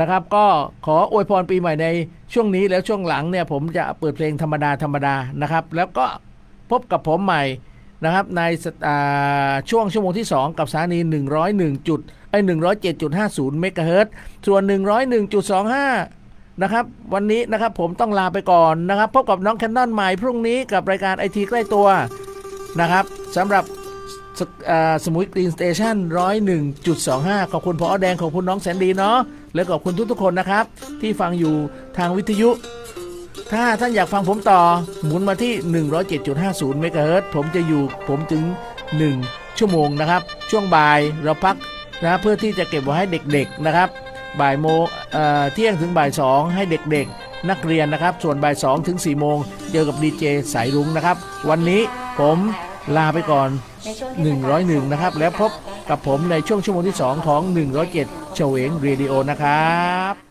[0.00, 0.44] นะครับ ก็
[0.86, 1.86] ขออวยพรปีใหม่ใน
[2.32, 6.06] ช่วงนี้แล้วช่วงหลังเนี่ย ผมจะเปิดเพลงธรรมดาธรรมดานะครับ แล้วก็
[6.70, 7.42] พบกับผมใหม่
[8.04, 8.42] นะครับ ใน
[9.70, 10.98] ช่วงชั่วโมงที่ 2 กับสถานี
[11.42, 12.38] 101จุดไอ้
[13.00, 14.06] 107.50เมกะเฮิรต
[14.46, 14.62] ส่วน
[15.42, 16.84] 101.25 นะครับ
[17.14, 21.86] วันนี้นะครับผมต้องลาไปก่อนนะครับ พบกับน้องแคนนอนใหม่พรุ่งนี้กับรายการไอทีใกล้ตัว
[22.80, 23.04] นะครับ
[23.36, 23.64] สำหรับ
[24.38, 25.96] สมุย Green Station
[26.74, 29.18] 101.25ขอบคุณพ่อแดง ขอบคุณน้องแสนดีเนาะ
[29.58, 30.64] และขอบคุณทุกๆคนนะครับ
[31.00, 31.54] ที่ฟังอยู่
[31.96, 32.50] ทางวิทยุ
[33.52, 34.60] ถ้าท่านอยากฟังผมต่อ
[35.04, 35.52] หมุนมาที่
[36.16, 38.44] 107.50เมกะเฮิรตผมจะอยู่ผมถึง
[39.00, 41.56] 1 ชั่วโมงนะครับ ช่วงบ่ายเราพัก
[42.02, 43.88] นะเพื่อที่จะเก็บไว้ให้เด็กๆนะครับ
[44.40, 44.82] บ่ายโมง
[45.12, 49.38] เอ่อเที่ยงถึงบ่ายสองให้เด็กๆ นักเรียนนะครับ ส่วนบ่ายสองถึง4โมง
[49.72, 51.16] เจอกับดีเจสายรุ้งนะครับ
[51.48, 51.80] วันนี้
[52.18, 52.38] ผม
[52.96, 53.48] ลาไปก่อน
[53.86, 55.50] 101 นะครับ แล้วพบ
[55.90, 57.42] กับผมในช่วงชั่วโมงที่ 2 ของ
[57.88, 59.78] 107เฉวงเรดิโอนะครั
[60.12, 60.27] บ